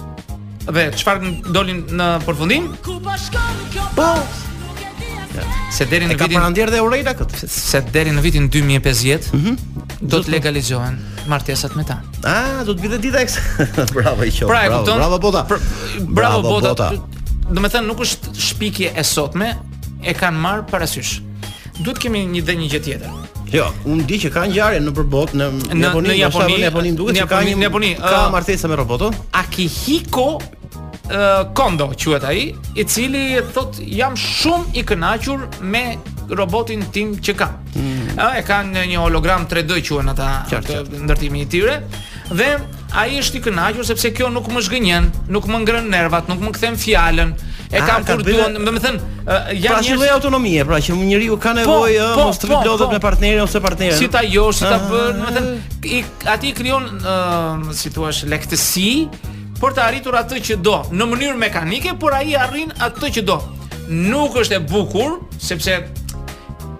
Dhe 0.68 0.90
çfarë 0.96 1.52
dolin 1.54 1.84
në 1.86 2.08
përfundim? 2.26 2.68
Po. 3.96 4.10
Se 5.70 5.84
deri 5.90 6.06
në 6.08 6.16
vitin 6.18 6.42
e 6.42 7.02
dhe 7.02 7.14
këtë, 7.14 7.46
se 7.48 7.80
deri 7.92 8.10
në 8.10 8.20
vitin 8.22 8.48
2050 8.48 9.32
mm 9.32 9.38
-hmm. 9.38 9.56
do 10.02 10.18
të 10.22 10.30
legalizohen 10.30 10.98
martesat 11.26 11.76
me 11.76 11.84
ta. 11.84 12.00
Ah, 12.24 12.64
do 12.66 12.72
të 12.74 12.80
bide 12.80 12.98
dita 12.98 13.18
eks. 13.20 13.38
bravo 13.94 14.24
i 14.24 14.30
qof. 14.30 14.48
Pra, 14.48 14.66
bravo, 14.68 14.84
pra, 14.84 14.94
bravo, 14.98 15.18
bravo 15.18 15.18
bota. 15.20 15.44
Bravo 16.00 16.42
bota 16.42 17.17
do 17.50 17.62
të 17.62 17.68
thënë 17.72 17.88
nuk 17.88 18.02
është 18.04 18.32
shpikje 18.44 18.90
e 19.00 19.04
sotme, 19.04 19.52
e 20.04 20.12
kanë 20.16 20.40
marr 20.42 20.66
parasysh. 20.68 21.14
Duhet 21.80 21.98
kemi 22.02 22.24
një 22.34 22.42
dhe 22.44 22.54
një 22.58 22.68
gjë 22.74 22.80
tjetër. 22.84 23.16
Jo, 23.52 23.68
unë 23.88 24.04
di 24.10 24.18
që 24.24 24.30
ka 24.34 24.42
ngjarje 24.50 24.80
nëpër 24.84 25.06
botë 25.08 25.38
në 25.40 25.46
në 25.78 25.86
Japoni, 25.86 26.10
në 26.10 26.18
Japoni, 26.18 26.58
në 26.58 26.64
Japoni 26.68 26.92
duket 26.98 27.16
se 27.22 27.26
ka 27.30 27.38
një 27.46 27.54
në 27.56 27.68
Japoni, 27.70 27.90
ka 28.02 28.24
martesa 28.34 28.68
me 28.68 28.76
robotun. 28.76 29.16
Akihiko 29.40 30.26
uh, 30.36 31.20
Kondo 31.56 31.86
quhet 31.94 32.26
ai, 32.28 32.42
i 32.76 32.84
cili 32.84 33.24
thot 33.54 33.80
jam 33.80 34.18
shumë 34.20 34.76
i 34.76 34.84
kënaqur 34.90 35.46
me 35.62 35.86
robotin 36.28 36.84
tim 36.92 37.14
që 37.24 37.36
kam. 37.38 37.56
Mm. 37.72 38.18
Ëh, 38.18 38.40
e 38.42 38.44
kanë 38.44 38.84
një 38.92 39.00
hologram 39.00 39.48
3D 39.48 39.80
quhen 39.88 40.12
ata 40.12 40.28
ndërtimi 40.52 41.46
i 41.46 41.48
tyre 41.48 41.80
dhe 42.28 42.52
ai 42.98 43.18
është 43.20 43.38
i 43.38 43.44
kënaqur 43.46 43.86
sepse 43.86 44.10
kjo 44.16 44.30
nuk 44.32 44.48
më 44.52 44.62
zgënjen, 44.66 45.06
nuk 45.32 45.46
më 45.50 45.60
ngrën 45.64 45.86
nervat, 45.92 46.28
nuk 46.30 46.40
më 46.46 46.52
kthen 46.56 46.78
fjalën. 46.80 47.32
E 47.68 47.76
ah, 47.82 47.84
kam 47.84 48.04
kur 48.08 48.22
duan, 48.24 48.54
do 48.56 48.72
të 48.72 48.80
thënë, 48.80 49.00
janë 49.26 49.74
pra, 49.74 49.80
një 49.84 49.96
lloj 50.00 50.10
autonomie, 50.14 50.60
pra 50.70 50.78
që 50.84 50.94
njeriu 51.02 51.36
ka 51.36 51.50
po, 51.52 51.56
nevojë 51.60 52.06
po, 52.16 52.22
mos 52.30 52.40
të 52.40 52.48
po, 52.48 52.60
lodhet 52.64 52.86
po. 52.86 52.94
me 52.94 53.00
partnerin 53.04 53.42
ose 53.44 53.60
partnerën. 53.64 53.98
Si 53.98 54.08
ta 54.14 54.22
josh, 54.24 54.62
si 54.62 54.64
ta 54.64 54.78
ah. 54.78 54.86
bën, 54.88 55.20
do 55.20 55.28
të 55.28 55.34
thënë, 55.36 56.32
aty 56.34 56.52
krijon, 56.56 56.88
si 57.82 57.92
thua, 57.94 58.08
lehtësi 58.32 58.88
për 59.60 59.76
të 59.76 59.84
arritur 59.84 60.16
atë 60.22 60.40
që 60.48 60.58
do 60.64 60.78
në 60.96 61.10
mënyrë 61.12 61.38
mekanike, 61.44 61.94
por 62.00 62.16
ai 62.16 62.32
arrin 62.46 62.72
atë 62.88 63.12
që 63.18 63.24
do. 63.28 63.38
Nuk 63.88 64.36
është 64.42 64.58
e 64.58 64.64
bukur, 64.68 65.14
sepse 65.40 65.78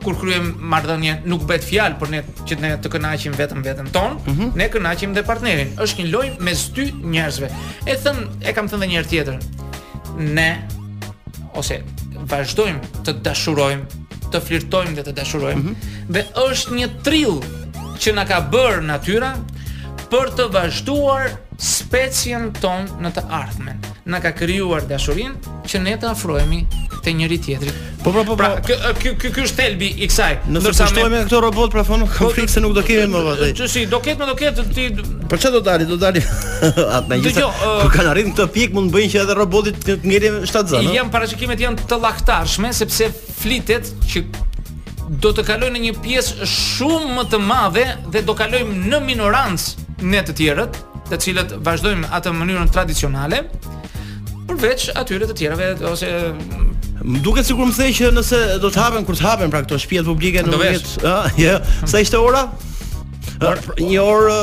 kur 0.08 0.16
kryem 0.24 0.48
marrëdhënie 0.72 1.14
nuk 1.28 1.42
bëhet 1.48 1.64
fjalë 1.66 1.98
për 2.00 2.10
ne 2.14 2.20
që 2.48 2.58
ne 2.62 2.70
të 2.82 2.92
kënaqim 2.94 3.34
vetëm 3.36 3.64
veten 3.66 3.88
ton, 3.94 4.16
mm 4.24 4.34
-hmm. 4.34 4.54
ne 4.60 4.68
kënaqim 4.74 5.14
dhe 5.16 5.22
partnerin. 5.30 5.72
Është 5.84 6.02
një 6.02 6.10
lojë 6.14 6.34
mes 6.48 6.64
dy 6.76 6.86
njerëzve. 7.14 7.50
E 7.92 7.96
them, 8.04 8.18
e 8.40 8.52
kam 8.56 8.66
thënë 8.70 8.84
edhe 8.84 8.90
një 8.90 8.98
herë 8.98 9.10
tjetër. 9.12 9.38
Ne 10.38 10.50
ose 11.60 11.76
vazhdojmë 12.30 12.92
të 13.04 13.12
dashurojmë, 13.26 13.86
të 14.32 14.40
flirtojmë 14.46 14.94
dhe 14.96 15.02
të 15.08 15.12
dashurojmë. 15.18 15.62
Mm 15.62 15.68
-hmm. 15.68 16.10
Dhe 16.14 16.22
është 16.48 16.70
një 16.78 16.88
trill 17.04 17.38
që 18.02 18.14
na 18.18 18.24
ka 18.30 18.38
bërë 18.54 18.82
natyra 18.92 19.30
për 20.10 20.26
të 20.36 20.50
vazhduar 20.56 21.24
specien 21.76 22.50
ton 22.60 22.84
në 23.02 23.12
të 23.16 23.22
ardhmen 23.42 23.80
na 24.08 24.18
ka 24.24 24.32
krijuar 24.32 24.82
dashurinë 24.88 25.60
që 25.68 25.80
ne 25.84 25.92
të 26.00 26.08
afrohemi 26.12 26.62
te 27.04 27.12
njëri 27.14 27.36
tjetrit. 27.44 27.74
Po 28.02 28.12
po 28.12 28.22
po. 28.24 28.36
Pra, 28.40 28.54
ky 28.64 28.76
po. 28.80 29.10
ky 29.20 29.30
ky 29.34 29.44
është 29.44 29.56
thelbi 29.58 29.88
i 30.04 30.08
kësaj. 30.08 30.30
Nëse 30.48 30.72
shtojmë 30.88 31.10
me... 31.12 31.20
këto 31.26 31.40
robot 31.44 31.70
pra 31.74 31.84
thonë, 31.84 32.08
kam 32.14 32.32
po, 32.32 32.46
se 32.48 32.62
nuk 32.64 32.72
do 32.76 32.82
kemi 32.86 33.04
më 33.12 33.22
vëllai. 33.26 33.50
Që 33.58 33.68
si, 33.68 33.84
do 33.90 34.00
ketë, 34.04 34.28
do 34.32 34.36
ketë 34.38 34.64
ti 34.74 34.86
Për 35.28 35.42
çfarë 35.44 35.54
do 35.54 35.60
dali? 35.68 35.86
Do 35.92 35.98
dali 36.00 36.22
atë 36.96 37.18
ngjitur. 37.20 37.42
Jo, 37.44 37.50
uh, 37.52 37.82
kur 37.84 37.92
kanë 37.98 38.12
arritur 38.14 38.36
këtë 38.36 38.48
pikë 38.56 38.78
mund 38.78 38.88
të 38.90 38.96
bëjnë 38.96 39.12
që 39.14 39.22
edhe 39.26 39.36
robotit 39.42 39.78
të 39.84 39.98
ngjerë 40.08 40.32
shtatë 40.50 40.72
zonë. 40.74 40.94
Jan 40.96 41.12
parashikimet 41.12 41.62
janë 41.66 41.86
të 41.92 42.00
llaktarshme 42.02 42.72
sepse 42.80 43.10
flitet 43.42 43.92
që 44.10 44.24
do 45.22 45.32
të 45.36 45.44
kalojnë 45.52 45.76
në 45.78 45.84
një 45.88 45.96
pjesë 46.04 46.48
shumë 46.56 47.14
më 47.20 47.28
të 47.34 47.42
madhe 47.44 47.86
dhe 48.14 48.24
do 48.26 48.34
kalojmë 48.36 48.86
në 48.92 49.02
minorancë 49.04 49.88
ne 50.12 50.24
të 50.26 50.34
tjerët, 50.40 50.76
të 51.10 51.20
cilët 51.24 51.56
vazhdojmë 51.66 52.08
atë 52.16 52.32
mënyrën 52.40 52.68
tradicionale 52.72 53.44
përveç 54.48 54.88
atyre 54.98 55.26
të 55.28 55.34
tjerave 55.38 55.68
ose 55.90 56.10
më 56.98 57.20
duket 57.22 57.46
sikur 57.46 57.68
më 57.68 57.76
thënë 57.76 57.96
që 57.98 58.10
nëse 58.16 58.40
do 58.62 58.70
të 58.72 58.80
hapen 58.82 59.06
kur 59.06 59.18
të 59.18 59.26
hapen 59.26 59.52
pra 59.52 59.60
këto 59.64 59.78
shtëpi 59.82 60.02
publike 60.08 60.42
në 60.46 60.60
vit, 60.62 60.92
ë, 61.02 61.16
jo, 61.42 61.58
sa 61.88 62.00
ishte 62.02 62.18
ora? 62.20 62.46
Një 63.40 64.00
orë 64.02 64.40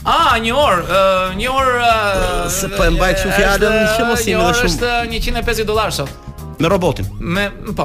A, 0.00 0.12
ah, 0.12 0.28
një 0.40 0.52
orë, 0.56 0.84
uh, 0.88 1.32
një 1.36 1.48
orë... 1.52 1.72
Uh, 1.84 2.46
Se 2.54 2.70
po 2.72 2.86
e 2.86 2.92
mbaj 2.94 3.10
shumë 3.20 3.34
fjalën, 3.36 3.74
që 3.98 4.06
mos 4.08 4.22
shumë... 4.22 4.30
Një 4.30 4.38
orë 4.46 4.62
është 4.70 4.92
150 5.18 5.66
dolarë 5.68 5.92
sot. 5.98 6.14
Me 6.62 6.70
robotin? 6.72 7.10
Me... 7.20 7.50
Po. 7.76 7.84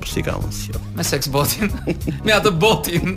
Për 0.00 0.10
si 0.10 0.24
ka 0.26 0.34
më 0.40 0.48
nësë 0.50 0.74
jo. 0.74 0.82
Me 0.98 1.06
sex 1.06 1.30
botin. 1.30 1.70
Me 2.26 2.34
atë 2.34 2.50
botin. 2.58 3.14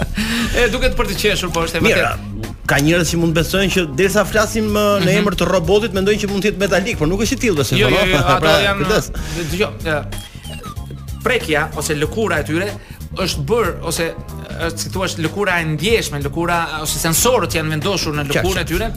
e 0.60 0.68
duket 0.74 0.98
për 1.00 1.14
të 1.14 1.18
qeshur, 1.24 1.48
po 1.54 1.64
është 1.64 1.80
e 1.80 1.86
vërtetë 1.88 2.49
ka 2.70 2.78
njerëz 2.84 3.10
që 3.14 3.18
mund 3.20 3.34
besojnë 3.34 3.72
që 3.74 3.84
derisa 3.98 4.22
flasim 4.28 4.68
mm 4.68 4.76
-hmm. 4.76 5.06
në 5.08 5.10
mhm. 5.10 5.20
emër 5.22 5.36
të 5.40 5.48
robotit 5.50 5.96
mendojnë 5.96 6.22
që 6.22 6.28
mund 6.30 6.44
të 6.44 6.52
jetë 6.52 6.60
metalik, 6.64 6.98
por 7.00 7.08
nuk 7.10 7.24
është 7.26 7.34
i 7.38 7.42
tillë 7.46 7.64
se 7.70 7.80
jo, 7.82 7.88
jo, 7.90 8.04
jo, 8.12 8.20
ata 8.22 8.36
pra, 8.40 8.52
janë 8.68 9.00
dëgjoj. 9.52 9.98
Prekja 11.24 11.64
ose 11.76 11.96
lëkura 12.02 12.38
e 12.40 12.44
tyre 12.52 12.68
është 13.24 13.42
bër 13.42 13.68
ose 13.90 14.06
është 14.68 15.06
si 15.10 15.22
lëkura 15.24 15.54
e 15.60 15.64
ndjeshme, 15.72 16.20
lëkura 16.26 16.58
ose 16.84 16.96
sensorët 17.06 17.52
janë 17.58 17.70
vendosur 17.74 18.14
në 18.16 18.26
lëkurën 18.30 18.60
e 18.60 18.64
tyre, 18.70 18.88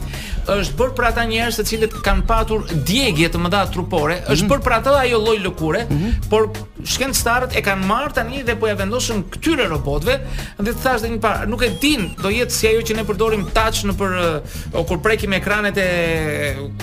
është 0.54 0.74
bër 0.78 0.90
për 0.98 1.04
ata 1.10 1.24
njerëz 1.30 1.58
secilat 1.58 1.90
cilët 1.94 2.04
kanë 2.06 2.24
patur 2.30 2.62
djegje 2.90 3.28
të 3.34 3.38
mëdha 3.44 3.62
trupore, 3.74 4.18
është 4.22 4.32
mm 4.32 4.34
-hmm. 4.34 4.50
bër 4.52 4.62
për 4.66 4.72
ata 4.78 4.96
ajo 5.02 5.18
lloj 5.26 5.38
lëkure, 5.48 5.82
mm 5.90 5.96
-hmm. 5.98 6.28
por 6.30 6.42
shkencëtarët 6.88 7.54
e 7.56 7.62
kanë 7.64 7.86
marr 7.88 8.12
tani 8.16 8.40
dhe 8.46 8.54
po 8.60 8.68
ja 8.68 8.76
vendosin 8.78 9.22
këtyre 9.32 9.66
robotëve 9.72 10.16
dhe 10.64 10.72
të 10.74 10.94
dhe 11.02 11.10
një 11.14 11.20
parë, 11.24 11.48
nuk 11.52 11.62
e 11.66 11.70
din, 11.82 12.10
do 12.20 12.32
jetë 12.32 12.54
si 12.56 12.68
ajo 12.70 12.82
që 12.88 12.96
ne 12.98 13.04
përdorim 13.08 13.44
touch 13.56 13.84
në 13.88 13.96
për 14.00 14.16
eh, 14.22 14.56
o 14.80 14.84
kur 14.88 15.00
prekim 15.04 15.36
ekranet 15.38 15.78
e 15.80 15.92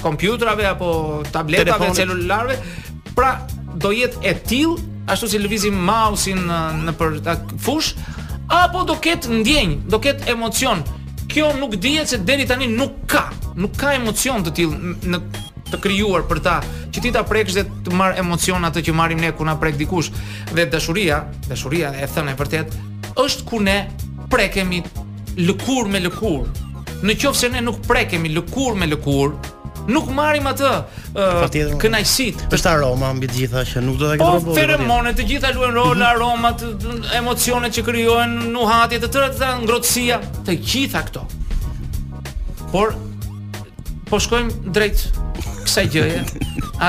kompjuterave 0.02 0.68
apo 0.72 0.92
tabletave, 1.34 1.92
celularëve, 2.02 2.58
pra 3.18 3.36
do 3.82 3.94
jetë 3.96 4.26
e 4.28 4.34
tillë 4.52 4.90
ashtu 5.12 5.30
si 5.36 5.42
lëvizim 5.44 5.78
mouse-in 5.92 6.42
eh, 6.48 6.82
në 6.90 6.96
për 7.00 7.20
ta 7.28 7.38
fush 7.62 7.94
apo 8.52 8.86
do 8.90 8.98
ketë 9.02 9.38
ndjenjë, 9.42 9.80
do 9.92 10.02
ketë 10.04 10.34
emocion. 10.34 10.82
Kjo 11.32 11.54
nuk 11.56 11.78
dihet 11.80 12.10
se 12.12 12.18
deri 12.28 12.44
tani 12.44 12.66
nuk 12.68 12.98
ka, 13.08 13.28
nuk 13.56 13.78
ka 13.80 13.94
emocion 13.96 14.44
të 14.44 14.52
tillë 14.58 14.96
në 15.14 15.22
të 15.74 15.80
krijuar 15.88 16.26
për 16.30 16.42
ta, 16.44 16.58
që 16.92 17.04
ti 17.06 17.12
ta 17.16 17.24
prekësh 17.28 17.58
dhe 17.60 17.64
të 17.86 17.96
marr 18.00 18.18
emocion 18.22 18.68
atë 18.68 18.84
që 18.90 18.96
marrim 18.98 19.22
ne 19.24 19.32
kur 19.36 19.48
na 19.50 19.56
prek 19.60 19.80
dikush. 19.80 20.12
Dhe 20.52 20.68
dashuria, 20.72 21.24
dashuria 21.48 21.94
e 22.04 22.08
thënë 22.10 22.34
e 22.36 22.40
vërtet, 22.42 22.76
është 23.22 23.48
ku 23.50 23.62
ne 23.64 23.78
prekemi 24.32 24.84
lëkur 25.40 25.90
me 25.92 26.02
lëkur. 26.10 26.70
Në 27.02 27.16
qoftë 27.18 27.40
se 27.40 27.50
ne 27.56 27.64
nuk 27.66 27.80
prekemi 27.88 28.30
lëkur 28.36 28.76
me 28.78 28.86
lëkur, 28.92 29.34
nuk 29.92 30.12
marrim 30.14 30.46
atë 30.46 30.70
uh, 31.18 31.78
Është 32.52 32.70
aroma 32.70 33.10
mbi 33.18 33.28
të 33.32 33.38
gjitha 33.40 33.64
që 33.72 33.82
nuk 33.88 33.98
do 34.00 34.12
ta 34.12 34.18
ketë 34.22 34.28
po, 34.28 34.36
rrobë. 34.38 34.58
Feromonet, 34.60 35.18
të 35.18 35.26
gjitha 35.32 35.54
luajnë 35.56 35.80
rol 35.80 35.96
mhm. 35.96 36.06
aromat, 36.12 36.66
emocionet 37.18 37.74
që 37.80 37.86
krijojnë, 37.90 38.50
nuhati, 38.54 39.02
të 39.02 39.10
tëra 39.16 39.32
të 39.40 39.54
ngrohtësia, 39.64 40.22
të 40.46 40.60
gjitha 40.62 41.02
këto. 41.10 41.26
Por 42.72 42.94
po 44.12 44.20
shkojmë 44.22 44.72
drejt 44.76 45.10
kësaj 45.72 45.90
gjëje. 45.92 46.22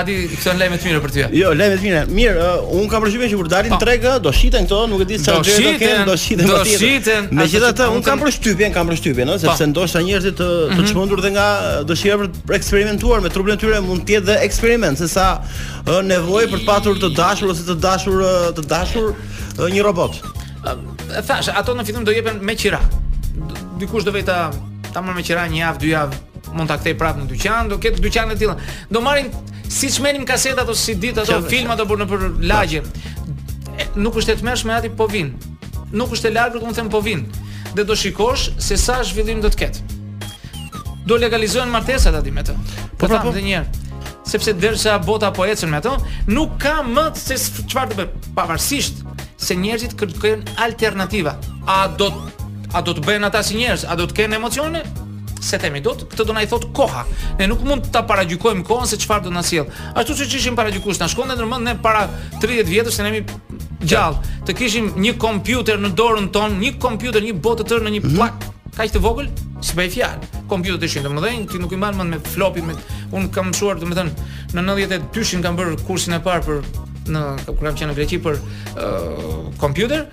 di 0.06 0.14
këto 0.34 0.50
lajme 0.58 0.76
të 0.80 0.86
mira 0.88 1.00
për 1.04 1.12
ty. 1.14 1.22
Jo, 1.38 1.50
lajme 1.56 1.76
të 1.78 1.82
mira. 1.84 2.00
Mirë, 2.08 2.32
uh, 2.38 2.70
un 2.78 2.88
kam 2.90 3.02
përshtypjen 3.04 3.30
që 3.32 3.38
kur 3.38 3.50
dalin 3.52 3.70
po. 3.74 3.78
tregë, 3.82 4.14
do 4.24 4.32
shiten 4.34 4.66
këto, 4.66 4.80
nuk 4.90 5.02
e 5.04 5.06
di 5.10 5.18
sa 5.20 5.36
gjë 5.38 5.58
do 5.66 5.72
kem, 5.82 6.04
do 6.08 6.16
shiten 6.22 6.46
Do 6.50 6.58
shiten. 6.68 7.28
Megjithatë, 7.38 7.88
un 7.94 8.02
kam 8.06 8.20
përshtypjen, 8.22 8.72
kam 8.74 8.88
përshtypjen, 8.90 9.28
ëh, 9.28 9.38
po. 9.38 9.42
sepse 9.44 9.66
ndoshta 9.68 10.00
njerëzit 10.06 10.34
të 10.40 10.48
të 10.72 10.78
mhm. 10.78 10.88
çmendur 10.90 11.20
dhe 11.24 11.30
nga 11.36 11.46
dëshira 11.88 12.16
për 12.22 12.26
të 12.32 12.54
eksperimentuar 12.58 13.22
me 13.22 13.30
trupin 13.34 13.54
e 13.54 13.60
tyre 13.60 13.80
mund 13.84 14.02
të 14.08 14.12
jetë 14.16 14.26
dhe 14.30 14.36
eksperiment, 14.48 14.98
se 14.98 15.08
sa 15.08 15.38
nevojë 16.08 16.50
për 16.54 16.58
të 16.58 16.66
patur 16.66 16.94
të 16.98 17.08
dashur 17.18 17.48
ose 17.52 17.62
të 17.68 17.74
dashur 17.84 18.24
të 18.56 18.62
dashur 18.74 19.14
një 19.74 19.82
robot. 19.90 20.12
Thash, 21.26 21.48
ato 21.52 21.74
në 21.76 21.84
fillim 21.84 22.04
do 22.08 22.12
jepen 22.16 22.38
me 22.42 22.54
qira. 22.56 22.80
Dikush 23.78 24.04
do 24.08 24.12
vetë 24.14 24.28
ta 24.28 24.92
ta 24.92 25.00
marr 25.00 25.14
me 25.16 25.22
qira 25.24 25.42
një 25.48 25.58
javë, 25.64 25.78
dy 25.80 25.88
javë, 25.94 26.16
mund 26.56 26.68
ta 26.70 26.76
kthej 26.80 26.96
prapë 27.00 27.22
në 27.24 27.30
dyqan, 27.32 27.70
do 27.72 27.78
ketë 27.82 28.02
dyqan 28.04 28.32
të 28.32 28.38
tilla. 28.44 28.56
Do 28.92 29.02
marrin 29.04 29.30
si 29.72 29.90
çmenim 29.92 30.24
kasetat 30.28 30.68
ose 30.68 30.84
si 30.86 30.94
ditë 31.02 31.24
ato 31.24 31.40
filmat 31.48 31.80
apo 31.80 31.96
në 31.96 32.34
lagje. 32.48 32.82
Nuk 33.96 34.16
është 34.20 34.34
e 34.36 34.40
tmeshme 34.42 34.74
aty 34.76 34.90
po 34.96 35.06
vin. 35.10 35.32
Nuk 35.92 36.12
është 36.16 36.30
e 36.30 36.34
lartë, 36.36 36.58
do 36.60 36.64
të 36.70 36.74
them 36.78 36.90
po 36.92 37.00
vin. 37.04 37.24
Dhe 37.76 37.86
do 37.88 37.96
shikosh 37.96 38.50
se 38.60 38.76
sa 38.80 39.00
zhvillim 39.04 39.40
do 39.44 39.48
të 39.52 39.62
ketë. 39.64 39.86
Do 41.08 41.16
legalizojnë 41.20 41.72
martesat 41.72 42.14
aty 42.16 42.30
me 42.32 42.44
të. 42.46 42.54
Po 42.96 43.06
ta 43.06 43.06
pra, 43.08 43.22
Edhe 43.22 43.32
po. 43.32 43.46
një 43.46 43.54
herë. 43.54 44.02
Sepse 44.32 44.52
derisa 44.54 44.98
bota 45.02 45.32
po 45.34 45.44
ecën 45.50 45.68
me 45.72 45.80
ato, 45.80 45.96
nuk 46.28 46.58
ka 46.62 46.80
më 46.86 47.08
se 47.18 47.36
çfarë 47.68 47.90
të 47.90 47.96
bëj. 47.98 48.26
Pavarësisht 48.36 49.02
se 49.36 49.56
njerëzit 49.58 49.96
kërkojnë 49.98 50.56
alternativa. 50.68 51.36
A 51.66 51.86
do 51.88 52.12
a 52.72 52.80
do 52.80 52.94
të 52.96 53.02
bëjnë 53.04 53.26
ata 53.28 53.42
si 53.44 53.58
njerëz? 53.58 53.82
A 53.88 53.96
do 53.98 54.06
të 54.08 54.14
kenë 54.20 54.38
emocione? 54.38 54.80
se 55.42 55.58
themi 55.62 55.82
dot, 55.82 56.06
këtë 56.10 56.26
do 56.28 56.34
na 56.36 56.42
i 56.44 56.48
thot 56.48 56.68
koha. 56.76 57.02
Ne 57.40 57.48
nuk 57.50 57.64
mund 57.66 57.88
ta 57.92 58.04
paragjykojm 58.06 58.62
kohën 58.66 58.86
se 58.90 58.98
çfarë 59.02 59.26
do 59.26 59.32
na 59.34 59.42
sjell. 59.46 59.66
Ashtu 59.94 60.14
siç 60.22 60.34
ishim 60.38 60.56
paragjykuar, 60.58 60.96
na 61.02 61.08
shkonte 61.10 61.34
ndërmend 61.36 61.66
ne 61.68 61.74
para 61.82 62.06
30 62.42 62.68
vjetësh 62.70 62.96
se 63.00 63.06
ne 63.06 63.12
jemi 63.12 63.22
gjallë, 63.82 64.38
të 64.46 64.54
kishim 64.60 64.92
një 65.04 65.16
kompjuter 65.24 65.80
në 65.82 65.90
dorën 65.98 66.30
tonë, 66.34 66.60
një 66.62 66.72
kompjuter, 66.84 67.24
një 67.26 67.34
botë 67.42 67.64
të 67.64 67.72
tërë 67.72 67.88
në 67.88 67.94
një 67.96 68.02
mhm. 68.04 68.14
plak 68.16 68.48
kaq 68.72 68.88
të 68.94 69.00
vogël, 69.04 69.26
si 69.60 69.74
bëj 69.76 69.90
fjalë. 69.96 70.28
Kompjuterët 70.48 70.86
ishin 70.88 71.04
domethën, 71.04 71.42
ti 71.50 71.58
nuk 71.60 71.74
i 71.74 71.80
mban 71.80 71.98
mend 71.98 72.14
me 72.14 72.20
flopin, 72.32 72.70
me 72.70 72.78
un 73.12 73.26
kam 73.34 73.50
mësuar 73.50 73.76
domethënë 73.82 74.28
në 74.56 74.64
92-shin 74.70 75.44
kam 75.44 75.58
bërë 75.58 75.82
kursin 75.88 76.16
e 76.16 76.22
parë 76.24 76.46
për 76.46 76.80
në 77.12 77.24
kur 77.48 77.60
kam 77.68 77.76
qenë 77.82 77.90
në 77.92 77.98
Greqi 77.98 78.22
për 78.24 78.38
uh, 78.72 79.50
kompjuter, 79.60 80.06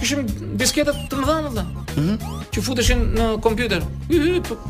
kishim 0.00 0.26
disketat 0.58 0.98
të 1.06 1.20
mëdha 1.22 1.38
domethën. 1.46 1.79
Mhm. 1.96 2.18
që 2.54 2.62
futeshin 2.64 3.00
në 3.16 3.24
kompjuter. 3.44 3.84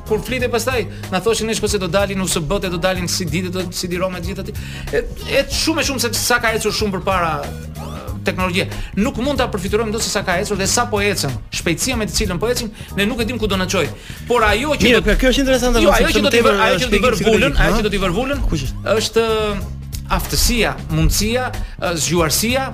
Kur 0.09 0.22
flitë 0.24 0.50
pastaj, 0.52 0.83
na 1.12 1.20
thoshin 1.22 1.48
ne 1.50 1.54
shkose 1.56 1.78
do 1.80 1.88
dalin 1.90 2.20
në 2.22 2.26
USB 2.26 2.52
dhe 2.64 2.70
do 2.72 2.78
dalin 2.80 3.09
CD 3.09 3.42
dhe 3.46 3.52
do 3.56 3.64
CD-rom 3.74 4.12
me 4.14 4.22
gjithë 4.24 4.44
atë. 4.44 4.54
Është 5.26 5.59
shumë 5.61 5.83
e 5.85 5.88
shumë 5.90 6.04
se 6.06 6.12
sa 6.20 6.38
ka 6.42 6.52
ecur 6.56 6.72
shumë 6.74 6.98
përpara 6.98 7.33
teknologjia. 8.24 8.66
Nuk 9.00 9.16
mund 9.24 9.38
ta 9.40 9.46
përfitojmë 9.52 9.88
ndosë 9.94 10.11
sa 10.12 10.22
ka 10.24 10.37
ecur 10.42 10.59
dhe 10.61 10.66
sa 10.68 10.87
po 10.90 11.00
ecën. 11.00 11.33
Shpejtësia 11.56 11.96
me 11.96 12.04
të 12.09 12.16
cilën 12.18 12.38
po 12.40 12.50
ecin, 12.52 12.70
ne 12.96 13.06
nuk 13.09 13.22
e 13.22 13.28
dim 13.28 13.38
ku 13.40 13.46
do 13.48 13.56
na 13.61 13.66
çoj. 13.66 13.87
Por 14.28 14.44
ajo 14.44 14.74
që 14.76 14.88
Mirë, 14.88 15.00
do... 15.06 15.16
kjo 15.20 15.33
është 15.33 15.40
interesante. 15.46 15.83
Jo, 15.85 15.90
ajo 15.96 16.12
që 16.16 16.24
do 16.26 16.33
të 16.35 16.42
vër, 16.44 16.61
ajo 16.66 16.78
që 16.85 16.90
do 16.90 16.98
të 17.16 17.30
vulën, 17.30 17.56
ajo 17.66 17.80
që 17.80 17.88
do 17.88 17.94
të 17.96 18.02
vër 18.04 18.14
vulën, 18.18 18.44
është 19.00 19.26
aftësia, 20.20 20.76
mundësia, 20.92 21.48
zgjuarësia 21.94 22.68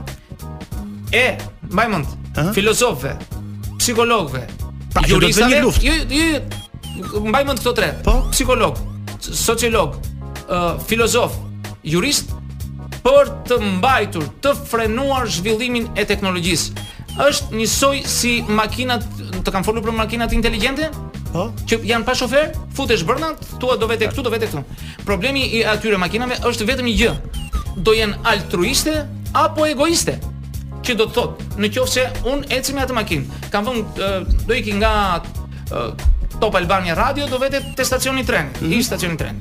e 1.15 1.25
mbajmënd. 1.71 2.23
Filozofëve, 2.57 3.36
psikologëve. 3.87 4.43
Pra, 4.91 5.05
juristave, 5.07 5.47
do 5.47 5.47
të 5.47 5.53
një 5.53 5.65
luftë. 5.65 5.87
Ju, 5.87 6.19
ju, 6.19 7.23
mbaj 7.31 7.43
mend 7.47 7.63
këto 7.63 7.75
tre. 7.79 7.91
Po, 8.05 8.17
psikolog, 8.33 8.75
sociolog, 9.23 9.95
uh, 10.49 10.75
filozof, 10.91 11.37
jurist 11.87 12.33
për 13.07 13.31
të 13.47 13.61
mbajtur, 13.77 14.27
të 14.43 14.57
frenuar 14.67 15.29
zhvillimin 15.31 15.87
e 15.95 16.07
teknologjisë. 16.11 16.85
Është 17.23 17.57
njësoj 17.57 18.01
si 18.11 18.33
makinat, 18.49 19.07
të 19.47 19.55
kam 19.55 19.63
folur 19.65 19.87
për 19.87 19.95
makinat 19.97 20.35
inteligjente? 20.37 20.91
Po. 21.31 21.47
Që 21.71 21.79
janë 21.87 22.07
pa 22.09 22.17
shofer, 22.19 22.51
futesh 22.77 23.07
brenda, 23.09 23.31
thua 23.63 23.79
do 23.81 23.87
vete 23.93 24.11
këtu, 24.11 24.25
do 24.27 24.33
vete 24.35 24.51
këtu. 24.51 24.65
Problemi 25.07 25.47
i 25.59 25.63
atyre 25.69 25.99
makinave 26.03 26.41
është 26.43 26.67
vetëm 26.75 26.91
një 26.91 26.97
gjë. 27.03 27.19
Do 27.87 27.95
jenë 27.97 28.19
altruiste 28.27 29.03
apo 29.47 29.63
egoiste? 29.71 30.19
që 30.87 30.95
do 31.01 31.07
të 31.11 31.17
thot, 31.17 31.43
në 31.61 31.71
qofë 31.75 31.93
se 31.93 32.05
unë 32.31 32.51
ecim 32.57 32.77
me 32.79 32.85
atë 32.85 32.95
makinë, 32.97 33.39
kam 33.51 33.67
vëmë, 33.67 34.11
do 34.47 34.55
i 34.57 34.63
ki 34.65 34.77
nga 34.79 34.93
Top 36.39 36.55
Albania 36.59 36.95
Radio, 36.99 37.27
do 37.33 37.39
vete 37.43 37.63
të 37.77 37.85
stacioni 37.87 38.23
tren, 38.29 38.53
mm 38.53 38.67
-hmm. 38.67 38.77
i 38.79 38.83
stacioni 38.83 39.17
tren. 39.17 39.39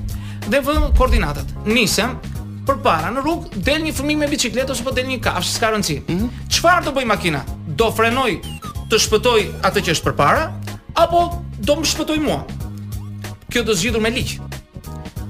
Dhe 0.49 0.61
vëmë 0.63 0.93
koordinatat, 0.97 1.51
nisem, 1.65 2.13
për 2.65 2.79
para 2.83 3.11
në 3.13 3.21
rrugë, 3.25 3.61
del 3.67 3.83
një 3.83 3.93
fëmi 3.93 4.15
me 4.17 4.27
bicikletë 4.27 4.71
ose 4.71 4.83
po 4.83 4.91
del 4.91 5.05
një 5.07 5.19
kafshë, 5.21 5.51
s'ka 5.55 5.71
rëndësi. 5.71 5.97
mm 6.07 6.17
-hmm. 6.51 6.83
do 6.85 6.91
bëj 6.91 7.05
makina? 7.05 7.41
Do 7.67 7.91
frenoj 7.91 8.31
të 8.91 8.95
shpëtoj 8.99 9.41
atë 9.67 9.79
që 9.85 9.91
është 9.95 10.03
për 10.07 10.15
para, 10.15 10.51
apo 10.95 11.43
do 11.67 11.73
më 11.75 11.85
shpëtoj 11.91 12.19
mua? 12.19 12.39
Kjo 13.51 13.63
do 13.63 13.73
zgjidur 13.75 14.01
me 14.01 14.09
liqë. 14.09 14.37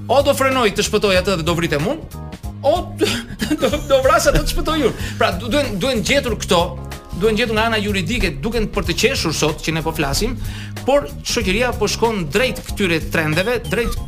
O 0.08 0.22
do 0.22 0.34
frenoj 0.34 0.70
të 0.70 0.82
shpëtoj 0.82 1.16
atë 1.18 1.36
dhe 1.36 1.42
do 1.42 1.54
vrit 1.54 1.72
e 1.72 1.78
mund, 1.78 1.98
o 2.62 2.74
do, 3.36 3.70
do 3.88 4.00
vrasa 4.04 4.32
do 4.34 4.42
të 4.42 4.54
shpëtoj 4.54 4.78
unë. 4.88 5.06
Pra 5.20 5.30
duhen 5.40 5.76
duhen 5.80 6.02
gjetur 6.06 6.36
këto, 6.40 6.60
duhen 7.20 7.38
gjetur 7.38 7.56
nga 7.58 7.68
ana 7.70 7.80
juridike, 7.80 8.32
duken 8.42 8.68
për 8.72 8.86
të 8.90 8.96
qeshur 9.02 9.34
sot 9.36 9.62
që 9.64 9.76
ne 9.78 9.82
po 9.84 9.92
flasim, 9.96 10.36
por 10.86 11.08
shoqëria 11.20 11.72
po 11.78 11.88
shkon 11.90 12.24
drejt 12.34 12.62
këtyre 12.68 13.00
trendeve, 13.12 13.58
drejt 13.70 13.98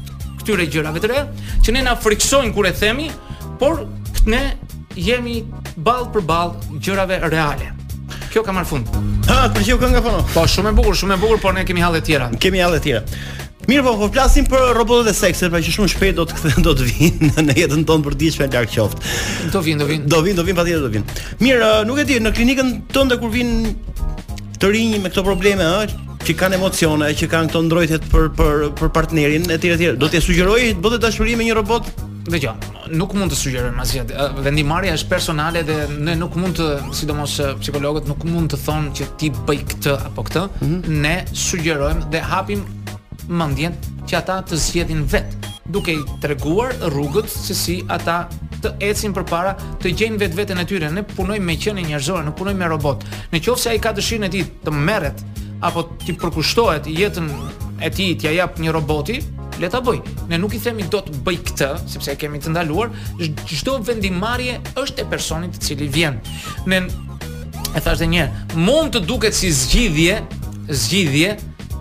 këtyre 0.42 0.68
gjërave 0.72 1.02
të 1.04 1.12
reja, 1.12 1.26
që 1.64 1.76
ne 1.76 1.84
na 1.88 1.96
friksojnë 2.00 2.54
kur 2.56 2.68
e 2.70 2.74
themi, 2.76 3.10
por 3.60 3.84
ne 4.28 4.42
jemi 4.98 5.42
ball 5.78 6.08
për 6.14 6.24
ball 6.26 6.56
gjërave 6.82 7.20
reale. 7.32 7.74
Kjo 8.32 8.42
ka 8.44 8.52
marr 8.52 8.66
fund. 8.68 8.84
Ha, 9.28 9.46
të 9.48 9.62
përgjohë 9.62 9.84
kënë 9.86 10.00
fono. 10.04 10.18
Po, 10.34 10.42
shumë 10.48 10.72
e 10.72 10.76
bukur, 10.76 10.96
shumë 11.00 11.16
e 11.16 11.20
bukur, 11.22 11.40
por 11.40 11.54
ne 11.56 11.62
kemi 11.68 11.80
halë 11.80 12.00
dhe 12.00 12.04
tjera. 12.10 12.26
Kemi 12.40 12.60
halë 12.60 12.76
dhe 12.76 12.82
tjera. 12.84 13.47
Mirë 13.68 13.82
po, 13.84 13.90
po 14.00 14.06
flasim 14.08 14.46
për 14.48 14.62
robotët 14.78 15.10
e 15.12 15.16
seksit, 15.16 15.50
pra 15.52 15.58
që 15.60 15.72
shumë 15.74 15.90
shpejt 15.92 16.16
do 16.16 16.24
të 16.30 16.36
kthe, 16.38 16.50
do 16.64 16.72
të 16.78 16.86
vinë 16.88 17.42
në 17.50 17.56
jetën 17.58 17.82
tonë 17.90 18.04
për 18.06 18.14
diçka 18.22 18.46
të 18.48 18.56
lartë 18.62 18.72
qoftë. 18.72 19.16
Do 19.52 19.60
vinë, 19.66 19.80
do 19.82 19.88
vinë. 19.90 20.06
Do 20.08 20.20
vinë, 20.24 20.38
do 20.38 20.44
vinë 20.48 20.56
patjetër 20.56 20.86
do 20.86 20.90
vinë. 20.94 21.16
Mirë, 21.44 21.68
nuk 21.90 22.00
e 22.00 22.06
di, 22.08 22.16
në 22.24 22.32
klinikën 22.38 22.70
tënde 22.96 23.18
kur 23.20 23.34
vinë 23.34 23.74
të 24.62 24.70
rinj 24.72 24.96
me 25.04 25.12
këto 25.12 25.24
probleme, 25.26 25.66
ë, 25.68 26.16
që 26.24 26.36
kanë 26.40 26.56
emocione, 26.56 27.10
që 27.20 27.28
kanë 27.32 27.52
këto 27.52 27.62
ndrojtet 27.66 28.06
për 28.08 28.30
për 28.40 28.64
për 28.80 28.92
partnerin, 28.96 29.44
etj 29.58 29.74
etj. 29.76 29.88
Do 30.00 30.08
t'i 30.14 30.24
sugjeroj 30.24 30.62
të 30.78 30.86
bëhet 30.86 31.04
dashuri 31.04 31.36
me 31.36 31.44
një 31.50 31.58
robot? 31.60 31.92
Dgjoj, 32.28 32.88
nuk 32.96 33.12
mund 33.16 33.32
të 33.34 33.38
sugjeroj 33.42 33.74
asgjë. 33.84 34.30
Vendimarrja 34.48 34.96
është 34.96 35.12
personale 35.12 35.62
dhe 35.68 35.78
ne 36.08 36.16
nuk 36.24 36.40
mund 36.40 36.56
të, 36.56 36.70
sidomos 37.02 37.36
psikologët 37.60 38.08
nuk 38.08 38.24
mund 38.32 38.52
të 38.56 38.62
thonë 38.64 38.96
që 38.96 39.12
ti 39.20 39.30
bëj 39.38 39.60
këtë 39.74 39.98
apo 40.08 40.24
këtë. 40.30 40.46
Mm 40.60 40.66
-hmm. 40.66 41.00
Ne 41.04 41.14
sugjerojmë 41.44 42.08
dhe 42.16 42.24
hapim 42.32 42.64
mandjen 43.28 43.76
që 44.08 44.16
ata 44.22 44.38
të 44.48 44.56
zgjedhin 44.62 45.04
vet, 45.10 45.36
duke 45.68 45.92
i 45.92 46.00
treguar 46.22 46.74
rrugët 46.88 47.28
se 47.30 47.54
si 47.56 47.78
ata 47.92 48.22
të 48.58 48.72
ecin 48.88 49.12
përpara, 49.14 49.52
të 49.82 49.92
gjejnë 49.94 50.18
vetë 50.18 50.56
e 50.60 50.64
tyre. 50.66 50.90
Ne 50.90 51.02
punojmë 51.06 51.44
me 51.44 51.54
qenë 51.60 51.84
njerëzore, 51.86 52.24
ne 52.26 52.32
punojmë 52.34 52.58
me 52.58 52.66
robot. 52.72 53.04
Në 53.30 53.40
qoftë 53.44 53.62
se 53.62 53.70
ai 53.70 53.78
ka 53.82 53.92
dëshirën 53.94 54.26
e 54.26 54.30
tij 54.32 54.44
të 54.64 54.74
merret 54.74 55.20
apo 55.62 55.82
ti 55.98 56.12
përkushtohet 56.14 56.86
jetën 56.90 57.26
e 57.82 57.90
tij 57.94 58.16
t'ia 58.22 58.32
jap 58.34 58.58
një 58.62 58.72
roboti, 58.74 59.20
le 59.60 59.70
ta 59.70 59.78
bëj. 59.84 60.00
Ne 60.30 60.38
nuk 60.38 60.56
i 60.58 60.62
themi 60.62 60.86
do 60.90 61.00
të 61.04 61.20
bëj 61.26 61.38
këtë, 61.50 61.68
sepse 61.92 62.14
e 62.14 62.18
kemi 62.18 62.40
të 62.42 62.50
ndaluar, 62.54 62.90
çdo 63.46 63.78
vendimarrje 63.86 64.58
është 64.78 65.04
e 65.04 65.08
personit 65.10 65.54
i 65.54 65.62
cili 65.62 65.88
vjen. 65.94 66.18
Ne 66.66 66.82
e 67.76 67.84
thashë 67.84 68.08
një 68.10 68.26
mund 68.58 68.96
të 68.96 69.04
duket 69.06 69.36
si 69.38 69.52
zgjidhje, 69.54 70.20
zgjidhje, 70.68 71.36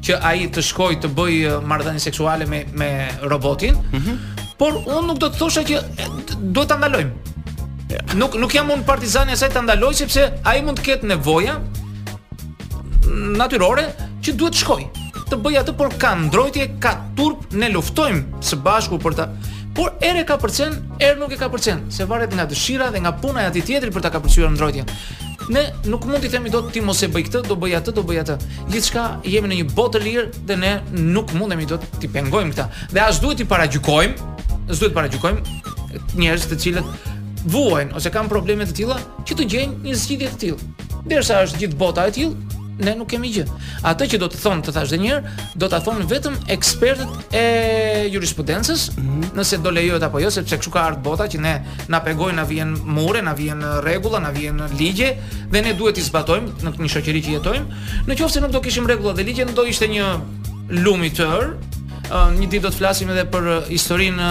që 0.07 0.17
ai 0.23 0.45
të 0.55 0.61
shkoj 0.63 0.93
të 1.03 1.09
bëj 1.15 1.37
marrëdhënie 1.67 1.99
seksuale 2.01 2.45
me 2.49 2.61
me 2.79 2.91
robotin. 3.31 3.79
Mm 3.79 4.01
-hmm. 4.01 4.45
Por 4.59 4.73
unë 4.79 5.03
nuk 5.09 5.17
do 5.23 5.27
të 5.29 5.37
thosha 5.41 5.63
që 5.69 5.81
duhet 6.55 6.71
ta 6.71 6.77
ndalojmë. 6.77 7.35
Ja. 7.91 7.99
Nuk 8.21 8.35
nuk 8.39 8.55
jam 8.55 8.71
un 8.75 8.83
partizani 8.91 9.35
asaj 9.35 9.51
ta 9.53 9.61
ndaloj 9.65 9.93
sepse 9.99 10.23
ai 10.47 10.61
mund 10.65 10.79
të 10.79 10.85
ketë 10.87 11.09
nevoja 11.13 11.57
natyrore 13.41 13.85
që 14.23 14.33
duhet 14.39 14.55
të 14.55 14.61
shkoj 14.63 14.83
të 15.29 15.37
bëj 15.43 15.55
atë 15.59 15.71
por 15.77 15.89
ka 16.01 16.09
ndrojtje, 16.23 16.65
ka 16.79 16.91
turp, 17.17 17.41
ne 17.61 17.67
luftojmë 17.73 18.39
së 18.49 18.55
bashku 18.65 18.95
për 19.03 19.13
ta. 19.19 19.25
Por 19.75 19.89
erë 20.09 20.23
ka 20.27 20.37
përcen, 20.43 20.71
erë 21.03 21.19
nuk 21.19 21.31
e 21.31 21.37
ka 21.37 21.49
përcen, 21.51 21.79
se 21.91 22.05
varet 22.07 22.31
nga 22.33 22.45
dëshira 22.51 22.87
dhe 22.91 22.99
nga 23.03 23.11
puna 23.11 23.41
e 23.41 23.45
atij 23.51 23.65
tjetri 23.67 23.91
për 23.91 24.01
ta 24.01 24.09
kapërcyer 24.15 24.49
ndrojtjen 24.55 24.85
ne 25.49 25.63
nuk 25.85 26.03
mund 26.07 26.21
t'i 26.23 26.29
themi 26.31 26.51
do 26.51 26.61
ti 26.69 26.81
mos 26.83 27.01
e 27.03 27.07
bëj 27.11 27.25
këtë, 27.27 27.41
do 27.47 27.57
bëj 27.59 27.75
atë, 27.79 27.93
do 27.97 28.03
bëj 28.07 28.19
atë. 28.23 28.35
Gjithçka 28.73 29.03
jemi 29.31 29.51
në 29.51 29.59
një 29.61 29.67
botë 29.77 29.97
të 29.97 30.01
lirë 30.05 30.43
dhe 30.49 30.57
ne 30.63 30.71
nuk 30.95 31.33
mundemi 31.37 31.67
do 31.69 31.79
t'i 31.99 32.09
pengojmë 32.11 32.55
këtë. 32.55 32.87
Dhe 32.93 33.03
as 33.05 33.21
duhet 33.23 33.39
t'i 33.41 33.47
paragjukojmë, 33.49 34.33
as 34.67 34.81
duhet 34.81 34.95
paragjukojmë 34.97 35.59
njerëz 36.19 36.49
të 36.51 36.59
cilët 36.65 37.07
vuajn 37.53 37.93
ose 37.97 38.11
kanë 38.13 38.31
probleme 38.31 38.67
të 38.67 38.75
tilla 38.81 38.99
që 39.27 39.37
të 39.39 39.49
gjenjë 39.55 39.87
një 39.87 39.97
zgjidhje 40.03 40.33
të 40.35 40.39
tillë. 40.43 40.71
Derisa 41.07 41.41
është 41.47 41.63
gjithë 41.63 41.79
bota 41.79 42.07
e 42.09 42.13
tillë, 42.17 42.56
ne 42.83 42.93
nuk 42.97 43.09
kemi 43.11 43.31
gjë. 43.35 43.45
Atë 43.87 44.07
që 44.13 44.19
do 44.21 44.27
të 44.31 44.39
thonë 44.43 44.65
të 44.67 44.73
thashë 44.75 44.93
dhe 44.93 44.99
njërë, 45.03 45.33
do 45.63 45.69
të 45.71 45.79
thonë 45.85 46.07
vetëm 46.11 46.35
ekspertët 46.55 47.35
e 47.35 47.43
jurisprudences, 48.13 48.89
mm 48.95 49.07
-hmm. 49.07 49.37
nëse 49.39 49.57
do 49.63 49.71
lejohet 49.71 50.03
apo 50.03 50.19
jo, 50.19 50.29
sepse 50.31 50.57
kështu 50.57 50.71
ka 50.71 50.81
ardhë 50.83 51.01
bota 51.01 51.23
që 51.27 51.39
ne 51.39 51.55
na 51.87 51.99
pegojnë, 52.03 52.35
na 52.35 52.43
vijen 52.43 52.77
mure, 52.85 53.21
na 53.21 53.33
vijen 53.33 53.61
regula, 53.83 54.19
na 54.19 54.29
vijen 54.29 54.61
ligje, 54.79 55.15
dhe 55.51 55.61
ne 55.61 55.73
duhet 55.73 55.97
i 55.97 56.01
zbatojmë 56.01 56.47
në 56.63 56.69
një 56.77 56.89
shoqëri 56.95 57.21
që 57.25 57.31
jetojmë. 57.37 57.65
Në 58.07 58.13
qoftë 58.17 58.31
se 58.33 58.41
nuk 58.41 58.51
do 58.51 58.61
kishim 58.61 58.87
regula 58.87 59.13
dhe 59.13 59.23
ligje, 59.23 59.45
në 59.45 59.53
do 59.53 59.63
ishte 59.65 59.87
një 59.87 60.19
lumitër, 60.69 61.53
një 62.39 62.47
ditë 62.49 62.61
do 62.61 62.69
të 62.69 62.77
flasim 62.77 63.09
edhe 63.09 63.25
për 63.31 63.67
historinë 63.69 64.29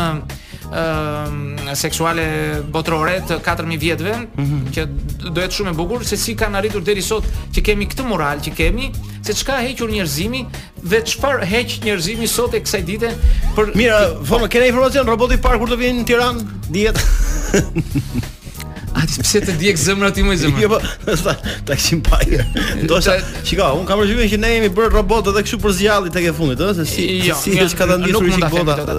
Ehm, 0.75 1.37
seksuale 1.79 2.27
botërore 2.75 3.21
të 3.29 3.37
4000 3.45 3.77
vjetëve 3.79 4.15
mm 4.19 4.47
-hmm. 4.49 4.65
që 4.75 4.87
do 5.35 5.41
jetë 5.41 5.55
shumë 5.57 5.71
e 5.71 5.73
bukur 5.79 6.03
se 6.05 6.17
si 6.17 6.35
kanë 6.35 6.57
arritur 6.59 6.83
deri 6.83 7.03
sot 7.03 7.25
që 7.55 7.63
kemi 7.63 7.87
këtë 7.87 8.07
moral 8.09 8.41
që 8.43 8.51
kemi 8.59 8.91
se 9.23 9.35
çka 9.35 9.61
hequr 9.63 9.91
njerëzimi 9.95 10.45
dhe 10.83 11.01
çfarë 11.05 11.47
heq 11.47 11.71
njerëzimi 11.87 12.27
sot 12.27 12.55
e 12.55 12.61
kësaj 12.61 12.83
dite 12.85 13.15
për 13.57 13.77
Mira, 13.77 13.99
fama, 14.25 14.39
po, 14.43 14.49
keni 14.49 14.67
informacion 14.67 15.07
roboti 15.07 15.35
i 15.35 15.39
parë 15.43 15.59
kur 15.59 15.69
të 15.71 15.77
vinë 15.79 16.01
në 16.03 16.07
Tiranë? 16.07 16.41
Dihet. 16.71 16.99
A 18.97 19.05
ti 19.05 19.21
pse 19.23 19.43
të 19.45 19.55
djeg 19.61 19.77
zemra 19.77 20.09
ti 20.15 20.23
më 20.25 20.37
zemra? 20.41 20.61
Jo, 20.63 20.69
po, 20.73 20.79
ta 21.05 21.17
ta 21.69 21.77
pa. 22.09 22.17
Do 22.89 23.01
të 23.05 23.17
shikoj, 23.45 23.73
un 23.77 23.85
kam 23.89 24.01
rëgjuar 24.01 24.31
që 24.33 24.39
ne 24.41 24.53
jemi 24.55 24.71
bërë 24.77 24.95
robotë 24.97 25.35
edhe 25.35 25.43
kështu 25.47 25.59
për 25.67 25.75
zgjalli 25.79 26.13
tek 26.15 26.31
e 26.31 26.35
fundit, 26.39 26.63
ëh, 26.65 26.73
se 26.79 26.87
si 26.89 27.05
jo, 27.29 27.37
si 27.41 27.57
jo, 27.59 27.67
është 27.69 27.81
ka 27.83 27.89
ndihmuar 27.93 28.29
si 28.31 28.43
bota. 28.55 28.97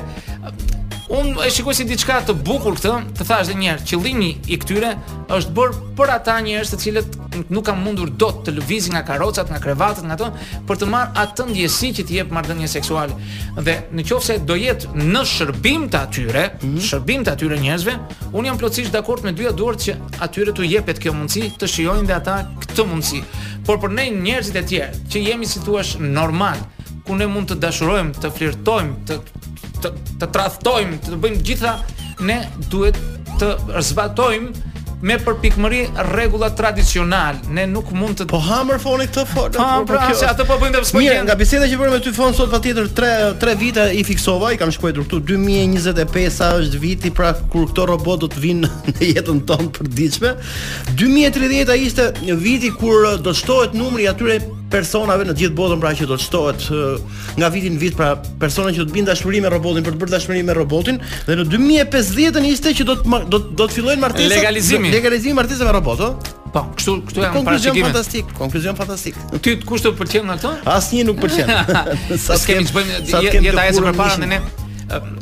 Unë 1.06 1.38
e 1.46 1.52
shikoj 1.54 1.76
si 1.78 1.84
diçka 1.86 2.16
të 2.26 2.34
bukur 2.48 2.74
këtë, 2.80 2.92
të 3.20 3.26
thash 3.30 3.46
edhe 3.52 3.60
një 3.60 3.68
herë, 3.70 3.84
qëllimi 3.92 4.30
i 4.50 4.56
këtyre 4.58 4.96
është 5.36 5.52
bërë 5.58 5.90
për 6.00 6.10
ata 6.16 6.38
njerëz 6.42 6.72
të 6.74 6.80
cilët 6.82 7.18
nuk 7.54 7.66
kanë 7.68 7.78
mundur 7.84 8.10
dot 8.10 8.40
të 8.48 8.56
lëvizin 8.58 8.96
nga 8.96 9.04
karrocat, 9.06 9.52
nga 9.54 9.60
krevatët, 9.62 10.08
nga 10.10 10.16
ato, 10.18 10.32
për 10.66 10.80
të 10.82 10.90
marrë 10.96 11.14
atë 11.22 11.46
ndjesi 11.52 11.92
që 12.00 12.08
t'i 12.10 12.18
jep 12.18 12.34
marrëdhënie 12.34 12.72
seksuale. 12.72 13.18
Dhe 13.62 13.76
në 13.94 14.08
do 14.50 14.58
jetë 14.58 15.06
në 15.14 15.24
shërbim 15.36 15.86
të 15.94 16.02
atyre, 16.02 16.46
mm 16.64 16.82
shërbim 16.90 17.24
të 17.28 17.36
atyre 17.38 17.60
njerëzve, 17.62 17.98
unë 18.34 18.48
jam 18.50 18.58
plotësisht 18.58 18.98
dakord 18.98 19.22
me 19.24 19.32
dyja 19.38 19.52
duart 19.54 19.86
që 19.86 19.98
atyre 20.26 20.54
t'u 20.58 20.64
jepet 20.66 20.98
kjo 21.04 21.14
mundësi 21.14 21.54
të 21.60 21.70
shijojnë 21.70 22.08
dhe 22.10 22.18
ata 22.18 22.40
këtë 22.66 22.90
mundësi. 22.90 23.22
Por 23.66 23.78
për 23.78 23.94
ne 23.94 24.10
njerëzit 24.24 24.58
e 24.58 24.66
tjerë 24.72 25.06
që 25.14 25.26
jemi 25.30 25.46
si 25.46 25.62
thua 25.62 25.86
normal, 26.00 26.58
ku 27.06 27.14
ne 27.14 27.30
mund 27.30 27.52
të 27.54 27.62
dashurojmë, 27.62 28.18
të 28.18 28.34
flirtojmë, 28.34 28.98
të 29.06 29.22
të 29.86 30.16
të 30.22 30.30
tradhtojmë, 30.34 31.02
të, 31.06 31.12
të 31.14 31.20
bëjmë 31.26 31.42
gjitha, 31.50 31.74
ne 32.26 32.40
duhet 32.72 32.98
të 33.42 33.52
zbatojmë 33.90 34.72
me 35.06 35.18
përpikmëri 35.22 35.82
rregulla 36.14 36.48
tradicional. 36.58 37.36
Ne 37.54 37.66
nuk 37.70 37.92
mund 37.94 38.18
të 38.22 38.26
Po 38.32 38.40
hamër 38.42 38.80
foni 38.82 39.06
këtë 39.12 39.26
fol. 39.28 39.50
Po, 39.54 39.60
po, 39.60 39.66
po 39.84 39.92
pra, 39.92 40.08
se 40.18 40.26
ato 40.32 40.46
po 40.48 40.56
bëjmë 40.62 40.78
të 40.78 40.82
spojmë. 40.90 41.10
Mirë, 41.12 41.26
nga 41.28 41.36
biseda 41.38 41.68
që 41.70 41.78
bëra 41.82 41.92
me 41.94 42.00
ty 42.02 42.14
fon 42.16 42.34
sot 42.38 42.50
patjetër 42.56 42.88
3 42.98 43.18
3 43.44 43.58
vite 43.60 43.86
i 44.00 44.02
fiksova, 44.08 44.54
i 44.56 44.62
kam 44.62 44.72
shkruar 44.74 44.96
këtu 44.98 45.20
2025 45.36 46.42
është 46.64 46.82
viti 46.82 47.12
pra 47.14 47.34
kur 47.52 47.68
këto 47.70 47.86
robot 47.92 48.24
do 48.24 48.32
të 48.34 48.46
vinë 48.48 48.72
në 48.96 49.12
jetën 49.12 49.44
tonë 49.52 49.70
përditshme. 49.78 50.34
2030 51.04 51.82
ishte 51.86 52.10
një 52.24 52.40
viti 52.48 52.72
kur 52.80 53.18
do 53.22 53.36
shtohet 53.38 53.78
numri 53.78 54.08
atyre 54.10 54.40
personave 54.76 55.24
në 55.28 55.32
të 55.32 55.44
gjithë 55.44 55.56
botën 55.56 55.80
pra 55.84 55.94
që 55.96 56.08
do 56.10 56.18
të 56.20 56.26
shtohet 56.26 56.66
nga 57.40 57.50
vitin 57.54 57.76
në 57.78 57.82
vit 57.84 57.96
pra 58.00 58.10
persona 58.42 58.74
që 58.76 58.82
do 58.84 58.88
të 58.90 58.96
bindë 58.98 59.12
dashuri 59.14 59.40
me 59.44 59.52
robotin 59.54 59.86
për 59.86 59.96
të 59.96 60.02
bërë 60.02 60.14
dashuri 60.16 60.42
me 60.44 60.56
robotin 60.58 60.98
dhe 61.30 61.38
në 61.40 61.46
2050-ën 61.52 62.48
ishte 62.50 62.74
që 62.82 62.88
do 62.90 62.98
të 63.00 63.22
do, 63.32 63.40
do 63.40 63.68
të 63.70 63.78
fillojnë 63.78 64.04
martesat 64.04 64.34
legalizimi 64.34 64.92
legalizimi 64.92 65.38
martesave 65.38 65.70
me 65.70 65.76
robot, 65.78 66.04
ëh? 66.04 66.28
Po, 66.52 66.66
kështu 66.76 66.98
kështu 67.10 67.20
janë 67.24 67.36
para 67.36 67.46
parashikime. 67.46 67.86
Konkluzion 67.86 67.86
fantastik, 67.86 68.36
konkluzion 68.40 68.78
fantastik. 68.78 69.18
Ty 69.44 69.56
kush 69.68 69.84
të 69.84 69.92
pëlqen 70.00 70.30
nga 70.30 70.38
këto? 70.40 70.52
Asnjë 70.74 71.06
nuk 71.10 71.18
pëlqen. 71.20 71.52
sa 72.26 72.38
të 72.38 72.38
po, 72.38 72.38
kemi 72.48 72.70
të 72.70 72.78
bëjmë 72.78 73.02
jeta 73.50 73.66
e 73.68 73.74
sipër 73.76 73.98
para 73.98 74.30
ne. 74.32 74.40